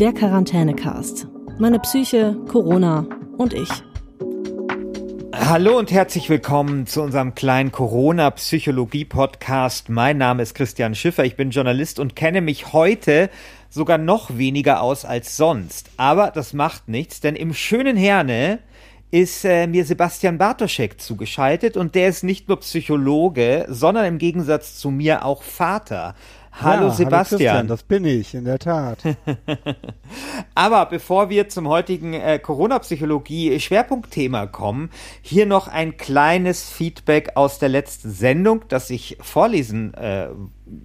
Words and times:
Der 0.00 0.12
Quarantänecast. 0.12 1.28
Meine 1.60 1.78
Psyche, 1.78 2.36
Corona 2.48 3.06
und 3.38 3.54
ich. 3.54 3.68
Hallo 5.32 5.78
und 5.78 5.92
herzlich 5.92 6.28
willkommen 6.28 6.88
zu 6.88 7.00
unserem 7.00 7.36
kleinen 7.36 7.70
Corona-Psychologie-Podcast. 7.70 9.90
Mein 9.90 10.18
Name 10.18 10.42
ist 10.42 10.56
Christian 10.56 10.96
Schiffer, 10.96 11.24
ich 11.24 11.36
bin 11.36 11.50
Journalist 11.50 12.00
und 12.00 12.16
kenne 12.16 12.40
mich 12.40 12.72
heute 12.72 13.30
sogar 13.70 13.98
noch 13.98 14.36
weniger 14.36 14.82
aus 14.82 15.04
als 15.04 15.36
sonst. 15.36 15.90
Aber 15.96 16.32
das 16.32 16.54
macht 16.54 16.88
nichts, 16.88 17.20
denn 17.20 17.36
im 17.36 17.54
schönen 17.54 17.96
Herne 17.96 18.58
ist 19.12 19.44
äh, 19.44 19.68
mir 19.68 19.84
Sebastian 19.84 20.38
Bartoschek 20.38 21.00
zugeschaltet 21.00 21.76
und 21.76 21.94
der 21.94 22.08
ist 22.08 22.24
nicht 22.24 22.48
nur 22.48 22.58
Psychologe, 22.58 23.66
sondern 23.68 24.06
im 24.06 24.18
Gegensatz 24.18 24.76
zu 24.76 24.90
mir 24.90 25.24
auch 25.24 25.44
Vater. 25.44 26.16
Hallo 26.60 26.86
ja, 26.86 26.92
Sebastian. 26.92 27.56
Hallo 27.56 27.68
das 27.68 27.82
bin 27.82 28.04
ich, 28.04 28.34
in 28.34 28.44
der 28.44 28.60
Tat. 28.60 28.98
Aber 30.54 30.86
bevor 30.86 31.28
wir 31.28 31.48
zum 31.48 31.66
heutigen 31.68 32.14
äh, 32.14 32.38
Corona-Psychologie-Schwerpunktthema 32.38 34.46
kommen, 34.46 34.90
hier 35.20 35.46
noch 35.46 35.66
ein 35.66 35.96
kleines 35.96 36.70
Feedback 36.70 37.32
aus 37.34 37.58
der 37.58 37.70
letzten 37.70 38.12
Sendung, 38.12 38.62
das 38.68 38.90
ich 38.90 39.18
vorlesen 39.20 39.94
äh, 39.94 40.28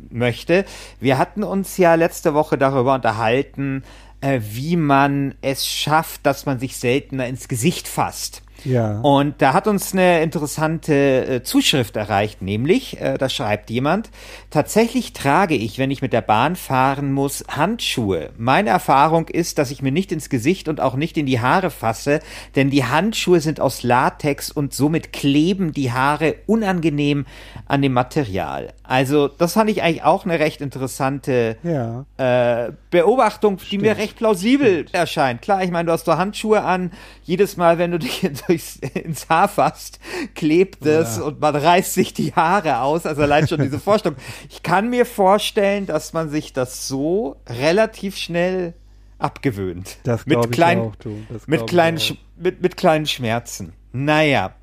möchte. 0.10 0.66
Wir 1.00 1.20
hatten 1.20 1.44
uns 1.44 1.78
ja 1.78 1.94
letzte 1.94 2.34
Woche 2.34 2.58
darüber 2.58 2.96
unterhalten, 2.96 3.84
äh, 4.22 4.40
wie 4.42 4.76
man 4.76 5.36
es 5.42 5.68
schafft, 5.68 6.26
dass 6.26 6.48
man 6.48 6.58
sich 6.60 6.78
seltener 6.78 7.28
ins 7.28 7.48
Gesicht 7.48 7.88
fasst. 7.88 8.42
Ja. 8.66 9.00
Und 9.02 9.42
da 9.42 9.54
hat 9.54 9.68
uns 9.68 9.94
eine 9.94 10.22
interessante 10.22 10.94
äh, 10.94 11.44
Zuschrift 11.44 11.96
erreicht, 11.96 12.42
nämlich, 12.42 13.00
äh, 13.00 13.18
da 13.18 13.30
schreibt 13.30 13.70
jemand, 13.70 14.10
tatsächlich 14.50 15.14
trage 15.14 15.56
ich, 15.56 15.78
wenn 15.80 15.92
ich 15.92 16.02
mit 16.02 16.14
der 16.14 16.22
Bahn 16.22 16.56
fahren 16.56 17.12
muss, 17.12 17.44
Handschuhe. 17.48 18.30
Meine 18.38 18.70
Erfahrung 18.70 19.28
ist, 19.28 19.58
dass 19.58 19.72
ich 19.72 19.82
mir 19.82 19.92
nicht 19.92 20.12
ins 20.12 20.30
Gesicht 20.30 20.68
und 20.68 20.82
auch 20.82 20.96
nicht 20.96 21.18
in 21.18 21.26
die 21.26 21.40
Haare 21.40 21.70
fasse, 21.70 22.20
denn 22.56 22.70
die 22.70 22.86
Handschuhe 22.86 23.42
sind 23.42 23.60
aus 23.60 23.84
Latex 23.84 24.52
und 24.52 24.74
somit 24.74 25.14
kleben 25.14 25.72
die 25.74 25.92
Haare 25.92 26.36
unangenehm 26.48 27.26
an 27.68 27.82
dem 27.82 27.94
Material. 27.94 28.74
Also 28.84 29.28
das 29.28 29.54
fand 29.54 29.70
ich 29.70 29.84
eigentlich 29.84 30.04
auch 30.04 30.26
eine 30.26 30.40
recht 30.40 30.62
interessante 30.62 31.58
ja. 31.64 32.06
äh, 32.18 32.72
Beobachtung, 32.90 33.58
die 33.58 33.66
Stimmt. 33.66 33.84
mir 33.84 33.98
recht 33.98 34.18
plausibel 34.18 34.80
Stimmt. 34.80 34.94
erscheint. 34.94 35.42
Klar, 35.42 35.64
ich 35.64 35.72
meine, 35.72 35.86
du 35.88 35.92
hast 35.92 36.06
so 36.06 36.18
Handschuhe 36.18 36.64
an, 36.64 36.92
jedes 37.24 37.58
Mal, 37.58 37.78
wenn 37.78 37.92
du 37.92 38.00
dich 38.00 38.24
durchs, 38.50 38.78
ins 38.78 39.30
Haar 39.30 39.48
fasst, 39.48 40.00
klebt 40.36 40.86
es 40.86 41.18
ja. 41.18 41.24
und 41.24 41.40
man 41.40 41.56
reißt 41.56 41.94
sich 41.94 42.14
die 42.14 42.34
Haare 42.34 42.82
aus. 42.82 43.06
Also 43.06 43.22
allein 43.22 43.48
schon 43.48 43.62
diese 43.62 43.80
Vorstellung. 43.80 44.18
Ich 44.50 44.64
kann 44.64 44.90
mir 44.90 45.06
vorstellen, 45.06 45.86
dass 45.86 46.14
man 46.14 46.30
sich 46.30 46.52
das 46.52 46.88
so 46.88 47.38
relativ 47.48 48.18
schnell 48.18 48.74
abgewöhnt. 49.18 49.98
Das 50.04 50.26
mit 50.26 50.52
kleinen, 50.52 50.82
auch, 50.82 50.96
du. 50.96 51.24
Das 51.30 51.48
mit 51.48 51.68
kleinen, 51.68 52.00
mit, 52.38 52.62
mit 52.62 52.78
kleinen 52.78 53.06
Schmerzen. 53.06 53.74
Naja, 53.92 54.54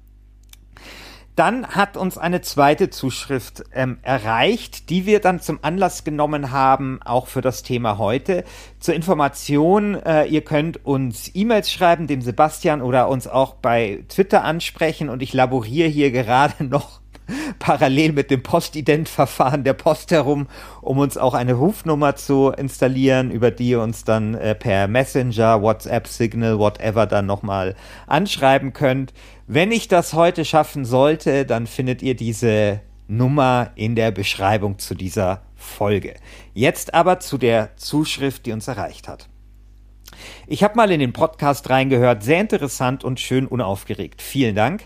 dann 1.37 1.67
hat 1.69 1.99
uns 1.99 2.17
eine 2.17 2.41
zweite 2.41 2.89
Zuschrift 2.89 3.63
ähm, 3.73 3.99
erreicht, 4.03 4.89
die 4.89 5.05
wir 5.05 5.21
dann 5.21 5.39
zum 5.41 5.59
Anlass 5.61 6.03
genommen 6.03 6.51
haben, 6.51 6.99
auch 7.05 7.27
für 7.27 7.43
das 7.43 7.63
Thema 7.63 7.99
heute. 7.99 8.43
Zur 8.81 8.95
Information, 8.95 9.95
äh, 9.95 10.25
ihr 10.25 10.43
könnt 10.43 10.85
uns 10.87 11.31
E-Mails 11.35 11.71
schreiben, 11.71 12.07
dem 12.07 12.23
Sebastian 12.23 12.81
oder 12.81 13.09
uns 13.09 13.29
auch 13.29 13.55
bei 13.55 14.03
Twitter 14.09 14.45
ansprechen 14.45 15.11
und 15.11 15.23
ich 15.23 15.35
laboriere 15.35 15.89
hier 15.89 16.11
gerade 16.11 16.65
noch 16.65 17.01
parallel 17.59 18.13
mit 18.13 18.31
dem 18.31 18.43
Postident-Verfahren 18.43 19.65
der 19.65 19.73
Post 19.73 20.11
herum, 20.11 20.47
um 20.81 20.99
uns 20.99 21.17
auch 21.17 21.35
eine 21.35 21.55
Rufnummer 21.55 22.17
zu 22.17 22.51
installieren, 22.51 23.31
über 23.31 23.51
die 23.51 23.71
ihr 23.71 23.81
uns 23.81 24.05
dann 24.05 24.35
äh, 24.35 24.55
per 24.55 24.89
Messenger, 24.89 25.63
WhatsApp, 25.63 26.07
Signal, 26.07 26.59
whatever 26.59 27.07
dann 27.07 27.27
nochmal 27.27 27.75
anschreiben 28.07 28.73
könnt. 28.73 29.13
Wenn 29.47 29.73
ich 29.73 29.89
das 29.89 30.15
heute 30.15 30.45
schaffen 30.45 30.85
sollte, 30.85 31.47
dann 31.47 31.67
findet 31.67 32.03
ihr 32.03 32.17
diese 32.17 32.81
Nummer 33.09 33.71
in 33.77 33.95
der 33.95 34.11
Beschreibung 34.11 34.79
zu 34.79 34.95
dieser 34.95 35.43
Folge. 35.55 36.15
Jetzt 36.55 36.95
aber 36.95 37.21
zu 37.21 37.39
der 37.39 37.77
Zuschrift, 37.77 38.47
die 38.47 38.53
uns 38.53 38.69
erreicht 38.69 39.09
hat. 39.09 39.29
Ich 40.47 40.63
habe 40.63 40.77
mal 40.77 40.91
in 40.91 41.01
den 41.01 41.13
Podcast 41.13 41.69
reingehört, 41.71 42.23
sehr 42.23 42.41
interessant 42.41 43.05
und 43.05 43.21
schön 43.21 43.47
unaufgeregt. 43.47 44.23
Vielen 44.23 44.55
Dank. 44.55 44.85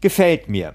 Gefällt 0.00 0.48
mir. 0.48 0.74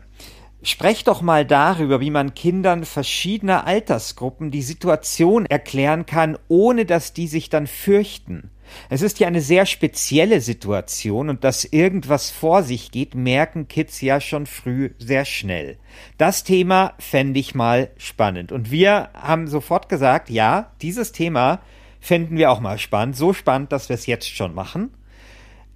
Sprecht 0.63 1.07
doch 1.07 1.22
mal 1.22 1.45
darüber, 1.45 2.00
wie 2.01 2.09
man 2.09 2.34
Kindern 2.34 2.84
verschiedener 2.84 3.68
Altersgruppen 3.68 4.50
die 4.50 4.63
Situation 4.63 5.45
erklären 5.45 6.07
kann, 6.07 6.38
ohne 6.47 6.85
dass 6.85 7.13
die 7.13 7.28
sich 7.28 7.50
dann 7.50 7.68
fürchten. 7.68 8.50
Es 8.90 9.01
ist 9.01 9.19
ja 9.19 9.28
eine 9.28 9.41
sehr 9.41 9.66
spezielle 9.66 10.41
Situation 10.41 11.29
und 11.29 11.44
dass 11.44 11.63
irgendwas 11.63 12.31
vor 12.31 12.63
sich 12.63 12.91
geht, 12.91 13.16
merken 13.16 13.67
Kids 13.67 14.01
ja 14.01 14.19
schon 14.19 14.46
früh 14.46 14.91
sehr 14.97 15.25
schnell. 15.25 15.78
Das 16.17 16.44
Thema 16.44 16.94
fände 17.00 17.40
ich 17.40 17.56
mal 17.56 17.91
spannend. 17.97 18.51
Und 18.51 18.72
wir 18.72 19.09
haben 19.13 19.47
sofort 19.47 19.90
gesagt, 19.90 20.29
ja, 20.29 20.72
dieses 20.81 21.12
Thema 21.12 21.62
fänden 22.00 22.38
wir 22.38 22.51
auch 22.51 22.59
mal 22.59 22.78
spannend. 22.78 23.16
So 23.16 23.31
spannend, 23.31 23.72
dass 23.72 23.90
wir 23.90 23.94
es 23.94 24.06
jetzt 24.06 24.28
schon 24.28 24.53
machen. 24.53 24.91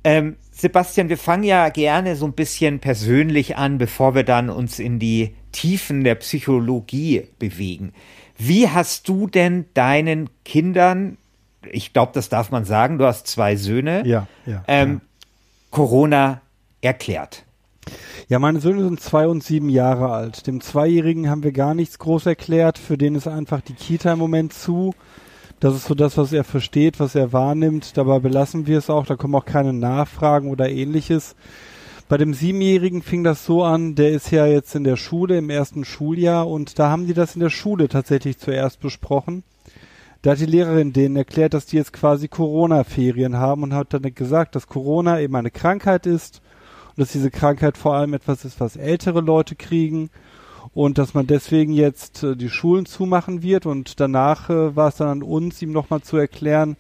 Ähm, 0.04 0.36
Sebastian, 0.52 1.10
wir 1.10 1.18
fangen 1.18 1.44
ja 1.44 1.70
gerne 1.70 2.16
so 2.16 2.26
ein 2.26 2.34
bisschen 2.34 2.80
persönlich 2.80 3.58
an, 3.58 3.78
bevor 3.78 4.16
wir 4.16 4.24
dann 4.24 4.50
uns 4.50 4.80
in 4.80 5.00
die 5.00 5.36
Tiefen 5.52 6.04
der 6.04 6.16
Psychologie 6.16 7.28
bewegen. 7.40 7.94
Wie 8.38 8.70
hast 8.70 9.08
du 9.08 9.28
denn 9.28 9.66
deinen 9.74 10.30
Kindern, 10.46 11.18
ich 11.72 11.94
glaube, 11.94 12.12
das 12.14 12.30
darf 12.30 12.52
man 12.52 12.66
sagen, 12.66 12.98
du 12.98 13.06
hast 13.06 13.28
zwei 13.28 13.56
Söhne, 13.56 14.06
ja, 14.06 14.28
ja, 14.46 14.64
ähm, 14.68 14.94
ja. 14.94 15.26
Corona 15.70 16.42
erklärt? 16.82 17.44
Ja, 18.28 18.40
meine 18.40 18.60
Söhne 18.60 18.84
sind 18.84 19.02
zwei 19.02 19.28
und 19.28 19.44
sieben 19.44 19.70
Jahre 19.70 20.12
alt. 20.12 20.48
Dem 20.48 20.62
Zweijährigen 20.62 21.30
haben 21.30 21.44
wir 21.44 21.52
gar 21.52 21.74
nichts 21.74 22.00
groß 22.00 22.28
erklärt. 22.28 22.78
Für 22.78 22.98
den 22.98 23.16
ist 23.16 23.28
einfach 23.28 23.62
die 23.62 23.74
Kita 23.74 24.14
im 24.14 24.20
Moment 24.20 24.54
zu. 24.54 24.94
Das 25.62 25.76
ist 25.76 25.86
so 25.86 25.94
das, 25.94 26.18
was 26.18 26.34
er 26.34 26.44
versteht, 26.44 27.00
was 27.00 27.14
er 27.14 27.34
wahrnimmt. 27.34 27.96
Dabei 27.96 28.18
belassen 28.18 28.66
wir 28.66 28.80
es 28.80 28.90
auch. 28.90 29.06
Da 29.06 29.16
kommen 29.16 29.36
auch 29.36 29.46
keine 29.46 29.74
Nachfragen 29.74 30.50
oder 30.50 30.68
ähnliches. 30.68 31.36
Bei 32.10 32.18
dem 32.18 32.34
Siebenjährigen 32.34 33.04
fing 33.04 33.24
das 33.24 33.46
so 33.46 33.64
an, 33.64 33.94
der 33.94 34.10
ist 34.10 34.32
ja 34.32 34.48
jetzt 34.48 34.74
in 34.74 34.84
der 34.84 34.96
Schule, 34.96 35.38
im 35.38 35.52
ersten 35.52 35.86
Schuljahr 35.86 36.50
und 36.50 36.80
da 36.80 36.90
haben 36.90 37.06
die 37.06 37.14
das 37.14 37.36
in 37.36 37.42
der 37.42 37.52
Schule 37.52 37.90
tatsächlich 37.90 38.40
zuerst 38.40 38.80
besprochen. 38.80 39.44
Da 40.24 40.32
hat 40.32 40.40
die 40.40 40.48
Lehrerin 40.48 40.94
denen 40.94 41.16
erklärt, 41.16 41.54
dass 41.54 41.68
die 41.68 41.78
jetzt 41.78 41.94
quasi 41.94 42.28
Corona-Ferien 42.28 43.38
haben 43.38 43.62
und 43.62 43.76
hat 43.76 43.94
dann 43.94 44.16
gesagt, 44.16 44.56
dass 44.56 44.66
Corona 44.66 45.22
eben 45.22 45.36
eine 45.36 45.52
Krankheit 45.52 46.08
ist 46.08 46.42
und 46.90 47.02
dass 47.02 47.12
diese 47.12 47.30
Krankheit 47.30 47.78
vor 47.78 47.94
allem 47.94 48.16
etwas 48.16 48.46
ist, 48.46 48.60
was 48.60 48.78
ältere 48.78 49.22
Leute 49.22 49.56
kriegen 49.56 50.10
und 50.74 50.98
dass 50.98 51.14
man 51.14 51.28
deswegen 51.28 51.74
jetzt 51.74 52.24
äh, 52.24 52.36
die 52.36 52.50
Schulen 52.50 52.86
zumachen 52.86 53.44
wird. 53.44 53.66
Und 53.66 54.00
danach 54.00 54.50
äh, 54.50 54.76
war 54.76 54.90
es 54.90 54.96
dann 54.96 55.08
an 55.08 55.24
uns, 55.24 55.62
ihm 55.62 55.72
nochmal 55.72 56.02
zu 56.02 56.18
erklären, 56.18 56.78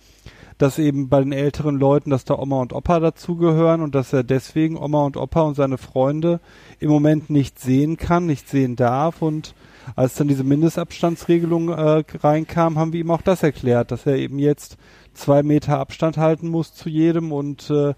dass 0.57 0.77
eben 0.77 1.09
bei 1.09 1.19
den 1.19 1.33
älteren 1.33 1.77
Leuten, 1.77 2.11
dass 2.11 2.23
da 2.23 2.37
Oma 2.37 2.61
und 2.61 2.71
Opa 2.71 2.99
dazugehören 2.99 3.81
und 3.81 3.95
dass 3.95 4.13
er 4.13 4.23
deswegen 4.23 4.77
Oma 4.77 5.05
und 5.05 5.17
Opa 5.17 5.41
und 5.41 5.55
seine 5.55 5.79
Freunde 5.79 6.39
im 6.79 6.89
Moment 6.89 7.29
nicht 7.29 7.59
sehen 7.59 7.97
kann, 7.97 8.27
nicht 8.27 8.47
sehen 8.47 8.75
darf. 8.75 9.21
Und 9.21 9.55
als 9.95 10.15
dann 10.15 10.27
diese 10.27 10.43
Mindestabstandsregelung 10.43 11.69
äh, 11.69 12.03
reinkam, 12.19 12.77
haben 12.77 12.93
wir 12.93 12.99
ihm 12.99 13.11
auch 13.11 13.23
das 13.23 13.41
erklärt, 13.43 13.91
dass 13.91 14.05
er 14.05 14.17
eben 14.17 14.37
jetzt 14.37 14.77
zwei 15.13 15.41
Meter 15.41 15.79
Abstand 15.79 16.17
halten 16.17 16.47
muss 16.47 16.73
zu 16.73 16.89
jedem. 16.89 17.31
Und 17.31 17.69
äh, 17.71 17.95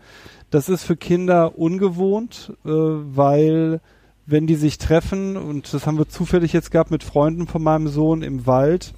das 0.50 0.70
ist 0.70 0.84
für 0.84 0.96
Kinder 0.96 1.60
ungewohnt, 1.60 2.54
äh, 2.66 2.70
weil 2.70 3.82
wenn 4.26 4.48
die 4.48 4.56
sich 4.56 4.78
treffen, 4.78 5.38
und 5.38 5.74
das 5.74 5.86
haben 5.86 5.98
wir 5.98 6.08
zufällig 6.08 6.54
jetzt 6.54 6.72
gehabt 6.72 6.92
mit 6.92 7.04
Freunden 7.04 7.48
von 7.48 7.62
meinem 7.62 7.88
Sohn 7.88 8.24
im 8.24 8.46
Wald, 8.48 8.94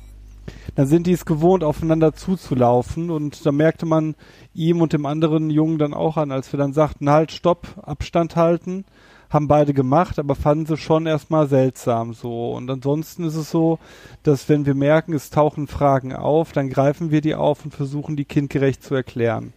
dann 0.75 0.88
sind 0.88 1.07
die 1.07 1.13
es 1.13 1.25
gewohnt, 1.25 1.63
aufeinander 1.63 2.13
zuzulaufen. 2.13 3.10
Und 3.10 3.45
da 3.45 3.51
merkte 3.51 3.86
man 3.86 4.16
ihm 4.54 4.81
und 4.81 4.94
dem 4.94 5.06
anderen 5.06 5.50
Jungen 5.50 5.77
dann 5.77 5.94
auch 5.94 6.18
an, 6.18 6.31
als 6.31 6.51
wir 6.54 6.57
dann 6.57 6.74
sagten, 6.74 7.10
halt, 7.10 7.31
stopp, 7.31 7.68
Abstand 7.81 8.36
halten, 8.36 8.86
haben 9.30 9.48
beide 9.48 9.74
gemacht, 9.74 10.19
aber 10.19 10.36
fanden 10.36 10.66
sie 10.66 10.77
schon 10.77 11.07
erstmal 11.07 11.48
seltsam 11.48 12.13
so. 12.13 12.51
Und 12.54 12.69
ansonsten 12.69 13.24
ist 13.24 13.36
es 13.36 13.50
so, 13.50 13.80
dass 14.24 14.48
wenn 14.50 14.66
wir 14.66 14.75
merken, 14.75 15.13
es 15.13 15.30
tauchen 15.30 15.68
Fragen 15.68 16.13
auf, 16.13 16.51
dann 16.51 16.69
greifen 16.69 17.12
wir 17.12 17.21
die 17.21 17.36
auf 17.36 17.66
und 17.66 17.74
versuchen, 17.74 18.16
die 18.16 18.25
kindgerecht 18.25 18.83
zu 18.83 18.94
erklären. 18.94 19.54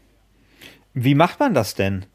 Wie 0.95 1.15
macht 1.15 1.39
man 1.39 1.55
das 1.55 1.75
denn? 1.75 2.07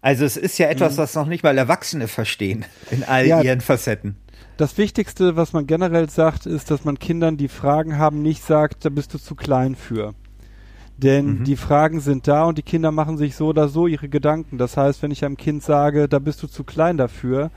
Also 0.00 0.24
es 0.24 0.36
ist 0.36 0.58
ja 0.58 0.68
etwas, 0.68 0.94
mhm. 0.94 0.98
was 0.98 1.14
noch 1.14 1.26
nicht 1.26 1.42
mal 1.42 1.58
Erwachsene 1.58 2.08
verstehen 2.08 2.64
in 2.90 3.04
all 3.04 3.26
ja, 3.26 3.42
ihren 3.42 3.60
Facetten. 3.60 4.16
Das 4.56 4.76
Wichtigste, 4.78 5.36
was 5.36 5.52
man 5.52 5.66
generell 5.66 6.08
sagt, 6.08 6.46
ist, 6.46 6.70
dass 6.70 6.84
man 6.84 6.98
Kindern, 6.98 7.36
die 7.36 7.48
Fragen 7.48 7.98
haben, 7.98 8.22
nicht 8.22 8.44
sagt, 8.44 8.84
da 8.84 8.88
bist 8.88 9.14
du 9.14 9.18
zu 9.18 9.34
klein 9.34 9.74
für. 9.74 10.14
Denn 10.96 11.38
mhm. 11.38 11.44
die 11.44 11.56
Fragen 11.56 12.00
sind 12.00 12.26
da 12.26 12.44
und 12.44 12.58
die 12.58 12.62
Kinder 12.62 12.90
machen 12.90 13.18
sich 13.18 13.36
so 13.36 13.46
oder 13.46 13.68
so 13.68 13.86
ihre 13.86 14.08
Gedanken. 14.08 14.58
Das 14.58 14.76
heißt, 14.76 15.00
wenn 15.02 15.12
ich 15.12 15.24
einem 15.24 15.36
Kind 15.36 15.62
sage, 15.62 16.08
da 16.08 16.18
bist 16.18 16.42
du 16.42 16.48
zu 16.48 16.64
klein 16.64 16.96
dafür, 16.96 17.52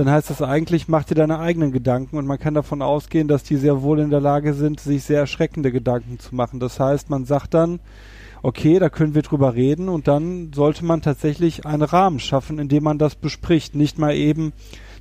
dann 0.00 0.10
heißt 0.10 0.30
das 0.30 0.40
eigentlich, 0.40 0.88
mach 0.88 1.04
dir 1.04 1.14
deine 1.14 1.40
eigenen 1.40 1.72
Gedanken 1.72 2.16
und 2.16 2.26
man 2.26 2.38
kann 2.38 2.54
davon 2.54 2.80
ausgehen, 2.80 3.28
dass 3.28 3.42
die 3.42 3.56
sehr 3.56 3.82
wohl 3.82 3.98
in 3.98 4.08
der 4.08 4.22
Lage 4.22 4.54
sind, 4.54 4.80
sich 4.80 5.04
sehr 5.04 5.20
erschreckende 5.20 5.70
Gedanken 5.70 6.18
zu 6.18 6.34
machen. 6.34 6.58
Das 6.58 6.80
heißt, 6.80 7.10
man 7.10 7.26
sagt 7.26 7.52
dann, 7.52 7.80
okay, 8.42 8.78
da 8.78 8.88
können 8.88 9.14
wir 9.14 9.20
drüber 9.20 9.54
reden 9.54 9.90
und 9.90 10.08
dann 10.08 10.54
sollte 10.54 10.86
man 10.86 11.02
tatsächlich 11.02 11.66
einen 11.66 11.82
Rahmen 11.82 12.18
schaffen, 12.18 12.58
in 12.58 12.70
dem 12.70 12.82
man 12.82 12.96
das 12.96 13.14
bespricht. 13.14 13.74
Nicht 13.74 13.98
mal 13.98 14.14
eben 14.14 14.54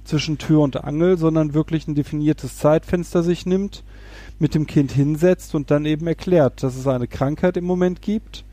zwischen 0.04 0.38
Tür 0.38 0.60
und 0.60 0.84
Angel, 0.84 1.18
sondern 1.18 1.54
wirklich 1.54 1.88
ein 1.88 1.96
definiertes 1.96 2.58
Zeitfenster 2.58 3.24
sich 3.24 3.46
nimmt, 3.46 3.86
mit 4.38 4.54
dem 4.54 4.68
Kind 4.68 4.92
hinsetzt 4.92 5.56
und 5.56 5.72
dann 5.72 5.86
eben 5.86 6.08
erklärt, 6.08 6.62
dass 6.62 6.76
es 6.76 6.88
eine 6.88 7.08
Krankheit 7.08 7.56
im 7.56 7.64
Moment 7.64 8.02
gibt, 8.02 8.44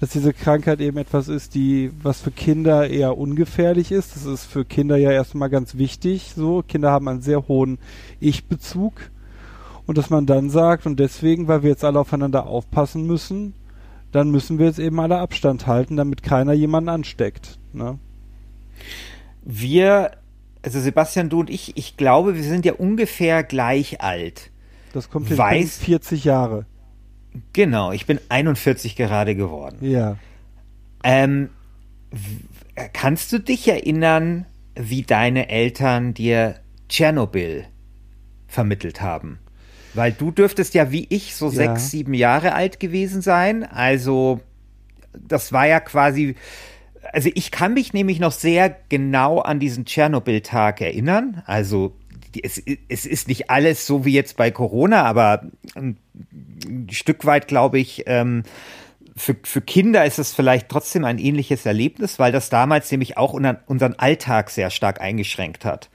dass 0.00 0.10
diese 0.10 0.32
Krankheit 0.32 0.80
eben 0.80 0.98
etwas 0.98 1.28
ist, 1.28 1.54
die, 1.54 1.90
was 2.02 2.20
für 2.20 2.30
Kinder 2.30 2.88
eher 2.88 3.16
ungefährlich 3.16 3.92
ist. 3.92 4.16
Das 4.16 4.24
ist 4.24 4.44
für 4.44 4.64
Kinder 4.64 4.96
ja 4.96 5.10
erstmal 5.10 5.50
ganz 5.50 5.76
wichtig, 5.76 6.32
so. 6.34 6.62
Kinder 6.66 6.90
haben 6.90 7.08
einen 7.08 7.22
sehr 7.22 7.48
hohen 7.48 7.78
Ich-Bezug. 8.20 9.10
Und 9.86 9.98
dass 9.98 10.10
man 10.10 10.26
dann 10.26 10.50
sagt, 10.50 10.86
und 10.86 10.98
deswegen, 10.98 11.46
weil 11.46 11.62
wir 11.62 11.70
jetzt 11.70 11.84
alle 11.84 12.00
aufeinander 12.00 12.46
aufpassen 12.46 13.06
müssen, 13.06 13.54
dann 14.12 14.30
müssen 14.30 14.58
wir 14.58 14.66
jetzt 14.66 14.78
eben 14.78 14.98
alle 15.00 15.18
Abstand 15.18 15.66
halten, 15.66 15.96
damit 15.96 16.22
keiner 16.22 16.52
jemanden 16.52 16.88
ansteckt. 16.88 17.58
Ne? 17.72 17.98
Wir, 19.42 20.12
also 20.62 20.80
Sebastian, 20.80 21.28
du 21.28 21.40
und 21.40 21.50
ich, 21.50 21.76
ich 21.76 21.96
glaube, 21.96 22.36
wir 22.36 22.44
sind 22.44 22.64
ja 22.64 22.74
ungefähr 22.74 23.42
gleich 23.42 24.00
alt. 24.00 24.50
Das 24.92 25.10
kommt 25.10 25.28
jetzt 25.28 25.38
Weiß, 25.38 25.78
40 25.78 26.24
Jahre. 26.24 26.66
Genau, 27.52 27.92
ich 27.92 28.06
bin 28.06 28.20
41 28.28 28.96
gerade 28.96 29.34
geworden. 29.34 29.78
Ja. 29.80 30.16
Ähm, 31.02 31.50
kannst 32.92 33.32
du 33.32 33.38
dich 33.38 33.68
erinnern, 33.68 34.46
wie 34.74 35.02
deine 35.02 35.48
Eltern 35.48 36.14
dir 36.14 36.56
Tschernobyl 36.88 37.64
vermittelt 38.46 39.00
haben? 39.00 39.38
Weil 39.94 40.12
du 40.12 40.30
dürftest 40.30 40.74
ja 40.74 40.90
wie 40.90 41.06
ich 41.08 41.36
so 41.36 41.46
ja. 41.46 41.52
sechs, 41.52 41.90
sieben 41.90 42.14
Jahre 42.14 42.54
alt 42.54 42.80
gewesen 42.80 43.22
sein. 43.22 43.64
Also 43.64 44.40
das 45.12 45.52
war 45.52 45.66
ja 45.66 45.80
quasi. 45.80 46.34
Also 47.12 47.30
ich 47.34 47.50
kann 47.50 47.74
mich 47.74 47.92
nämlich 47.92 48.18
noch 48.18 48.32
sehr 48.32 48.74
genau 48.88 49.38
an 49.38 49.60
diesen 49.60 49.84
Tschernobyl-Tag 49.84 50.80
erinnern. 50.80 51.42
Also 51.46 51.94
es, 52.42 52.62
es 52.88 53.06
ist 53.06 53.28
nicht 53.28 53.50
alles 53.50 53.86
so 53.86 54.04
wie 54.04 54.12
jetzt 54.12 54.36
bei 54.36 54.50
Corona, 54.50 55.02
aber 55.04 55.44
ein, 55.74 55.98
Stück 56.90 57.24
weit 57.24 57.48
glaube 57.48 57.78
ich. 57.78 58.04
Ähm, 58.06 58.42
für, 59.16 59.36
für 59.44 59.60
Kinder 59.60 60.04
ist 60.04 60.18
es 60.18 60.34
vielleicht 60.34 60.68
trotzdem 60.68 61.04
ein 61.04 61.18
ähnliches 61.18 61.66
Erlebnis, 61.66 62.18
weil 62.18 62.32
das 62.32 62.50
damals 62.50 62.90
nämlich 62.90 63.16
auch 63.16 63.32
unseren 63.32 63.94
Alltag 63.94 64.50
sehr 64.50 64.70
stark 64.70 65.00
eingeschränkt 65.00 65.64
hat. 65.64 65.88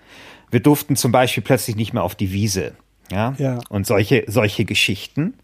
Wir 0.51 0.61
durften 0.61 0.95
zum 0.95 1.11
Beispiel 1.11 1.43
plötzlich 1.43 1.75
nicht 1.75 1.93
mehr 1.93 2.03
auf 2.03 2.15
die 2.15 2.31
Wiese 2.31 2.73
ja, 3.11 3.33
ja. 3.37 3.59
und 3.69 3.85
solche, 3.85 4.23
solche 4.27 4.65
Geschichten. 4.65 5.35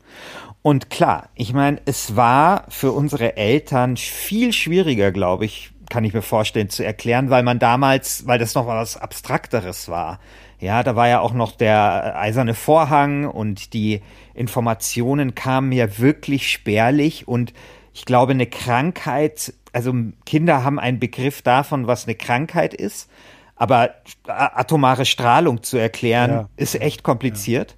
Und 0.61 0.89
klar, 0.89 1.29
ich 1.35 1.53
meine, 1.53 1.79
es 1.85 2.15
war 2.15 2.65
für 2.69 2.91
unsere 2.91 3.37
Eltern 3.37 3.97
viel 3.97 4.53
schwieriger, 4.53 5.11
glaube 5.11 5.45
ich, 5.45 5.71
kann 5.89 6.03
ich 6.03 6.13
mir 6.13 6.23
vorstellen, 6.23 6.69
zu 6.69 6.83
erklären, 6.83 7.29
weil 7.29 7.43
man 7.43 7.59
damals, 7.59 8.25
weil 8.25 8.39
das 8.39 8.55
noch 8.55 8.65
was 8.65 8.97
Abstrakteres 8.97 9.89
war. 9.89 10.19
Ja, 10.59 10.83
da 10.83 10.95
war 10.95 11.07
ja 11.07 11.19
auch 11.19 11.33
noch 11.33 11.51
der 11.51 12.17
eiserne 12.17 12.53
Vorhang 12.53 13.25
und 13.27 13.73
die 13.73 14.01
Informationen 14.33 15.35
kamen 15.35 15.71
ja 15.71 15.97
wirklich 15.99 16.49
spärlich 16.49 17.27
und 17.27 17.53
ich 17.93 18.05
glaube, 18.05 18.33
eine 18.33 18.45
Krankheit, 18.45 19.53
also 19.71 19.93
Kinder 20.25 20.63
haben 20.63 20.79
einen 20.79 20.99
Begriff 20.99 21.41
davon, 21.41 21.87
was 21.87 22.05
eine 22.05 22.15
Krankheit 22.15 22.73
ist, 22.73 23.09
aber 23.55 23.95
atomare 24.27 25.05
Strahlung 25.05 25.63
zu 25.63 25.77
erklären, 25.77 26.31
ja. 26.31 26.49
ist 26.57 26.79
echt 26.79 27.03
kompliziert. 27.03 27.71
Ja. 27.71 27.77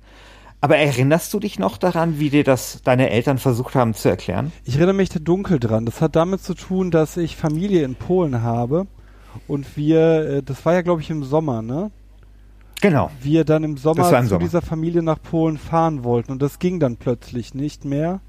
Aber 0.60 0.78
erinnerst 0.78 1.32
du 1.36 1.40
dich 1.40 1.60
noch 1.60 1.78
daran, 1.78 2.18
wie 2.20 2.32
dir 2.32 2.44
das 2.44 2.82
deine 2.84 3.12
Eltern 3.12 3.38
versucht 3.38 3.76
haben 3.76 3.94
zu 3.94 4.10
erklären? 4.10 4.52
Ich 4.66 4.78
erinnere 4.78 4.96
mich 4.96 5.10
da 5.10 5.20
dunkel 5.20 5.60
dran. 5.60 5.86
Das 5.86 6.02
hat 6.02 6.16
damit 6.16 6.42
zu 6.42 6.56
tun, 6.56 6.90
dass 6.90 7.16
ich 7.16 7.36
Familie 7.36 7.84
in 7.84 7.94
Polen 7.94 8.42
habe 8.42 8.88
und 9.48 9.78
wir, 9.78 10.30
äh, 10.30 10.44
das 10.44 10.66
war 10.66 10.74
ja 10.74 10.82
glaube 10.82 11.02
ich 11.02 11.12
im 11.12 11.24
Sommer, 11.24 11.62
ne? 11.62 11.92
Genau. 12.82 13.10
Wir 13.22 13.44
dann 13.44 13.64
im 13.64 13.78
Sommer 13.78 14.10
im 14.10 14.24
zu 14.24 14.30
Sommer. 14.30 14.44
dieser 14.44 14.62
Familie 14.62 15.02
nach 15.02 15.22
Polen 15.22 15.58
fahren 15.58 16.04
wollten 16.04 16.32
und 16.32 16.42
das 16.42 16.60
ging 16.60 16.80
dann 16.80 16.98
plötzlich 16.98 17.54
nicht 17.54 17.86
mehr. 17.86 18.22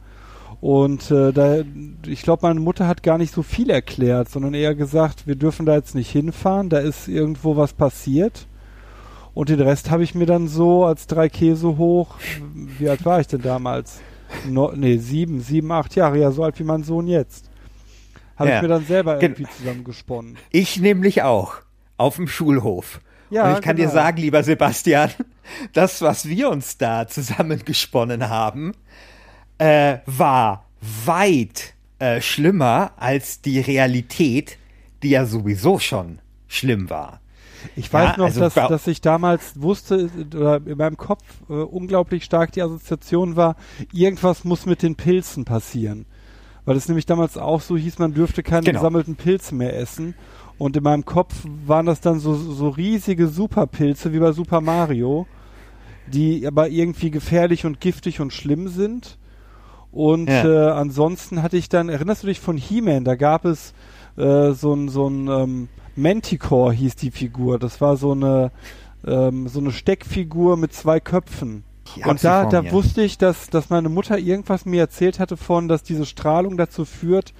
Und 0.60 1.10
äh, 1.10 1.32
da, 1.32 1.58
ich 2.06 2.22
glaube, 2.22 2.46
meine 2.46 2.58
Mutter 2.58 2.88
hat 2.88 3.02
gar 3.02 3.18
nicht 3.18 3.32
so 3.32 3.42
viel 3.42 3.70
erklärt, 3.70 4.28
sondern 4.28 4.54
eher 4.54 4.74
gesagt, 4.74 5.26
wir 5.26 5.36
dürfen 5.36 5.66
da 5.66 5.74
jetzt 5.74 5.94
nicht 5.94 6.10
hinfahren, 6.10 6.68
da 6.68 6.78
ist 6.78 7.06
irgendwo 7.06 7.56
was 7.56 7.74
passiert. 7.74 8.48
Und 9.34 9.50
den 9.50 9.60
Rest 9.60 9.90
habe 9.90 10.02
ich 10.02 10.16
mir 10.16 10.26
dann 10.26 10.48
so 10.48 10.84
als 10.84 11.06
drei 11.06 11.28
Käse 11.28 11.76
hoch, 11.76 12.16
wie 12.78 12.88
alt 12.88 13.04
war 13.04 13.20
ich 13.20 13.28
denn 13.28 13.42
damals? 13.42 14.00
No, 14.48 14.72
nee, 14.74 14.96
sieben, 14.96 15.40
sieben, 15.40 15.70
acht 15.70 15.94
Jahre, 15.94 16.18
ja, 16.18 16.32
so 16.32 16.42
alt 16.42 16.58
wie 16.58 16.64
mein 16.64 16.82
Sohn 16.82 17.06
jetzt. 17.06 17.48
Habe 18.36 18.50
ja. 18.50 18.56
ich 18.56 18.62
mir 18.62 18.68
dann 18.68 18.84
selber 18.84 19.22
irgendwie 19.22 19.46
zusammengesponnen. 19.58 20.36
Ich 20.50 20.80
nämlich 20.80 21.22
auch. 21.22 21.56
Auf 21.96 22.16
dem 22.16 22.28
Schulhof. 22.28 23.00
Ja, 23.30 23.48
Und 23.48 23.58
ich 23.58 23.60
kann 23.62 23.76
genau. 23.76 23.88
dir 23.88 23.94
sagen, 23.94 24.18
lieber 24.18 24.42
Sebastian, 24.42 25.10
das, 25.72 26.00
was 26.02 26.28
wir 26.28 26.50
uns 26.50 26.78
da 26.78 27.06
zusammengesponnen 27.06 28.28
haben, 28.28 28.72
äh, 29.58 29.98
war 30.06 30.66
weit 31.04 31.74
äh, 31.98 32.20
schlimmer 32.20 32.92
als 32.96 33.42
die 33.42 33.60
Realität, 33.60 34.58
die 35.02 35.10
ja 35.10 35.26
sowieso 35.26 35.78
schon 35.78 36.20
schlimm 36.46 36.90
war. 36.90 37.20
Ich 37.76 37.92
weiß 37.92 38.10
ja, 38.10 38.16
noch, 38.18 38.26
also 38.26 38.40
dass, 38.40 38.54
dass 38.54 38.86
ich 38.86 39.00
damals 39.00 39.60
wusste, 39.60 40.08
oder 40.34 40.60
in 40.64 40.78
meinem 40.78 40.96
Kopf 40.96 41.24
äh, 41.48 41.54
unglaublich 41.54 42.24
stark 42.24 42.52
die 42.52 42.62
Assoziation 42.62 43.36
war, 43.36 43.56
irgendwas 43.92 44.44
muss 44.44 44.66
mit 44.66 44.82
den 44.82 44.94
Pilzen 44.94 45.44
passieren. 45.44 46.06
Weil 46.64 46.76
es 46.76 46.86
nämlich 46.86 47.06
damals 47.06 47.36
auch 47.36 47.60
so 47.60 47.76
hieß, 47.76 47.98
man 47.98 48.14
dürfte 48.14 48.42
keine 48.42 48.64
genau. 48.64 48.80
gesammelten 48.80 49.16
Pilze 49.16 49.54
mehr 49.54 49.76
essen. 49.76 50.14
Und 50.58 50.76
in 50.76 50.82
meinem 50.82 51.04
Kopf 51.04 51.34
waren 51.66 51.86
das 51.86 52.00
dann 52.00 52.18
so, 52.18 52.34
so 52.34 52.68
riesige 52.68 53.28
Superpilze 53.28 54.12
wie 54.12 54.18
bei 54.18 54.32
Super 54.32 54.60
Mario, 54.60 55.26
die 56.08 56.46
aber 56.46 56.68
irgendwie 56.68 57.10
gefährlich 57.10 57.64
und 57.64 57.80
giftig 57.80 58.20
und 58.20 58.32
schlimm 58.32 58.68
sind. 58.68 59.18
Und 59.92 60.28
ja. 60.28 60.44
äh, 60.44 60.70
ansonsten 60.72 61.42
hatte 61.42 61.56
ich 61.56 61.68
dann, 61.68 61.88
erinnerst 61.88 62.24
du 62.24 62.26
dich 62.26 62.40
von 62.40 62.56
He-Man? 62.56 63.04
Da 63.04 63.14
gab 63.14 63.44
es 63.44 63.72
äh, 64.16 64.52
so 64.52 64.74
ein, 64.74 64.88
so 64.88 65.08
ein 65.08 65.28
ähm, 65.28 65.68
Manticore 65.96 66.72
hieß 66.72 66.96
die 66.96 67.10
Figur. 67.10 67.58
Das 67.58 67.80
war 67.80 67.96
so 67.96 68.12
eine, 68.12 68.50
ähm, 69.06 69.48
so 69.48 69.60
eine 69.60 69.70
Steckfigur 69.70 70.56
mit 70.56 70.72
zwei 70.72 71.00
Köpfen. 71.00 71.64
Und 72.04 72.24
da, 72.24 72.46
da 72.46 72.70
wusste 72.70 73.02
ich, 73.02 73.18
dass, 73.18 73.50
dass 73.50 73.70
meine 73.70 73.88
Mutter 73.88 74.18
irgendwas 74.18 74.64
mir 74.64 74.80
erzählt 74.80 75.18
hatte 75.18 75.36
von, 75.36 75.68
dass 75.68 75.82
diese 75.82 76.06
Strahlung 76.06 76.56
dazu 76.56 76.84
führt, 76.84 77.34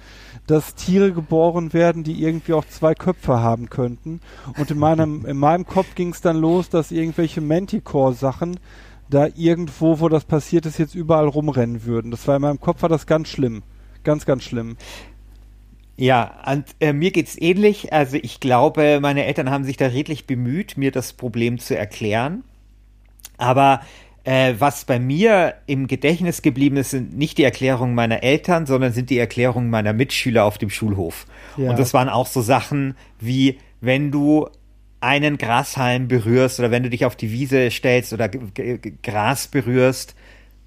dass 0.47 0.75
Tiere 0.75 1.11
geboren 1.11 1.73
werden, 1.73 2.03
die 2.03 2.23
irgendwie 2.23 2.53
auch 2.53 2.65
zwei 2.65 2.95
Köpfe 2.95 3.39
haben 3.39 3.69
könnten. 3.69 4.21
Und 4.57 4.71
in 4.71 4.79
meinem, 4.79 5.25
in 5.27 5.37
meinem 5.37 5.65
Kopf 5.65 5.95
ging 5.95 6.09
es 6.09 6.21
dann 6.21 6.37
los, 6.37 6.69
dass 6.69 6.91
irgendwelche 6.91 7.41
Manticore-Sachen 7.41 8.59
da 9.09 9.27
irgendwo, 9.35 9.99
wo 9.99 10.09
das 10.09 10.25
passiert 10.25 10.65
ist, 10.65 10.77
jetzt 10.77 10.95
überall 10.95 11.27
rumrennen 11.27 11.83
würden. 11.85 12.11
Das 12.11 12.27
war 12.27 12.35
in 12.35 12.41
meinem 12.41 12.59
Kopf 12.59 12.81
war 12.81 12.89
das 12.89 13.07
ganz 13.07 13.27
schlimm. 13.27 13.63
Ganz, 14.03 14.25
ganz 14.25 14.43
schlimm. 14.43 14.77
Ja, 15.97 16.39
und 16.49 16.63
äh, 16.79 16.93
mir 16.93 17.11
geht's 17.11 17.35
ähnlich. 17.37 17.91
Also 17.91 18.17
ich 18.21 18.39
glaube, 18.39 18.99
meine 19.01 19.25
Eltern 19.25 19.49
haben 19.49 19.65
sich 19.65 19.75
da 19.75 19.87
redlich 19.87 20.25
bemüht, 20.25 20.77
mir 20.77 20.91
das 20.91 21.13
Problem 21.13 21.59
zu 21.59 21.77
erklären. 21.77 22.43
Aber 23.37 23.81
äh, 24.29 24.59
was 24.59 24.85
bei 24.85 24.99
mir 24.99 25.55
im 25.65 25.87
Gedächtnis 25.87 26.43
geblieben 26.43 26.77
ist, 26.77 26.91
sind 26.91 27.17
nicht 27.17 27.39
die 27.39 27.43
Erklärungen 27.43 27.95
meiner 27.95 28.21
Eltern, 28.21 28.67
sondern 28.67 28.93
sind 28.93 29.09
die 29.09 29.17
Erklärungen 29.17 29.71
meiner 29.71 29.91
Mitschüler 29.91 30.45
auf 30.45 30.59
dem 30.59 30.69
Schulhof. 30.69 31.25
Ja. 31.57 31.71
Und 31.71 31.79
das 31.79 31.95
waren 31.95 32.09
auch 32.09 32.27
so 32.27 32.43
Sachen 32.43 32.95
wie, 33.19 33.57
wenn 33.81 34.11
du 34.11 34.47
einen 35.01 35.39
Grashalm 35.39 36.07
berührst 36.07 36.59
oder 36.59 36.69
wenn 36.69 36.83
du 36.83 36.91
dich 36.91 37.05
auf 37.05 37.15
die 37.15 37.31
Wiese 37.31 37.71
stellst 37.71 38.13
oder 38.13 38.29
Gras 38.29 39.47
berührst, 39.47 40.13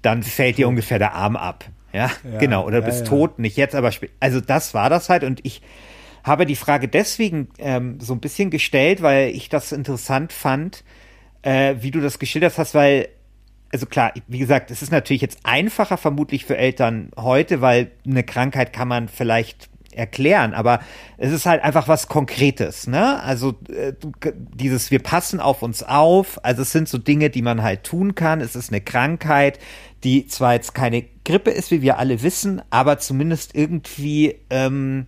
dann 0.01 0.23
fällt 0.23 0.57
dir 0.57 0.67
ungefähr 0.67 0.99
der 0.99 1.13
Arm 1.13 1.37
ab. 1.37 1.63
Ja, 1.93 2.11
ja 2.29 2.39
genau. 2.39 2.65
Oder 2.65 2.81
du 2.81 2.87
bist 2.87 3.01
ja, 3.01 3.05
tot, 3.05 3.39
nicht 3.39 3.55
jetzt, 3.55 3.75
aber 3.75 3.93
spät. 3.93 4.11
Also 4.19 4.41
das 4.41 4.73
war 4.73 4.89
das 4.89 5.07
halt 5.07 5.23
und 5.23 5.39
ich 5.43 5.61
habe 6.25 6.45
die 6.45 6.57
Frage 6.57 6.89
deswegen 6.89 7.47
ähm, 7.59 7.97
so 8.01 8.11
ein 8.11 8.19
bisschen 8.19 8.49
gestellt, 8.49 9.01
weil 9.01 9.29
ich 9.29 9.47
das 9.47 9.71
interessant 9.71 10.33
fand, 10.33 10.83
äh, 11.43 11.75
wie 11.79 11.91
du 11.91 12.01
das 12.01 12.19
geschildert 12.19 12.57
hast, 12.57 12.75
weil 12.75 13.07
also 13.73 13.87
klar, 13.87 14.13
wie 14.27 14.37
gesagt, 14.37 14.69
es 14.69 14.83
ist 14.83 14.91
natürlich 14.91 15.23
jetzt 15.23 15.39
einfacher 15.43 15.97
vermutlich 15.97 16.45
für 16.45 16.55
Eltern 16.55 17.09
heute, 17.17 17.59
weil 17.59 17.91
eine 18.05 18.23
Krankheit 18.23 18.71
kann 18.71 18.87
man 18.87 19.09
vielleicht 19.09 19.69
erklären, 19.91 20.53
aber 20.53 20.79
es 21.17 21.31
ist 21.31 21.45
halt 21.45 21.63
einfach 21.63 21.87
was 21.87 22.07
Konkretes, 22.07 22.87
ne? 22.87 23.21
Also 23.21 23.55
äh, 23.69 23.93
dieses, 24.31 24.91
wir 24.91 24.99
passen 24.99 25.39
auf 25.39 25.61
uns 25.61 25.83
auf, 25.83 26.43
also 26.43 26.61
es 26.61 26.71
sind 26.71 26.87
so 26.87 26.97
Dinge, 26.97 27.29
die 27.29 27.41
man 27.41 27.61
halt 27.63 27.83
tun 27.83 28.15
kann. 28.15 28.41
Es 28.41 28.55
ist 28.55 28.71
eine 28.71 28.81
Krankheit, 28.81 29.59
die 30.03 30.27
zwar 30.27 30.53
jetzt 30.53 30.73
keine 30.73 31.03
Grippe 31.25 31.51
ist, 31.51 31.71
wie 31.71 31.81
wir 31.81 31.97
alle 31.97 32.21
wissen, 32.21 32.61
aber 32.69 32.99
zumindest 32.99 33.55
irgendwie 33.55 34.35
ähm, 34.49 35.07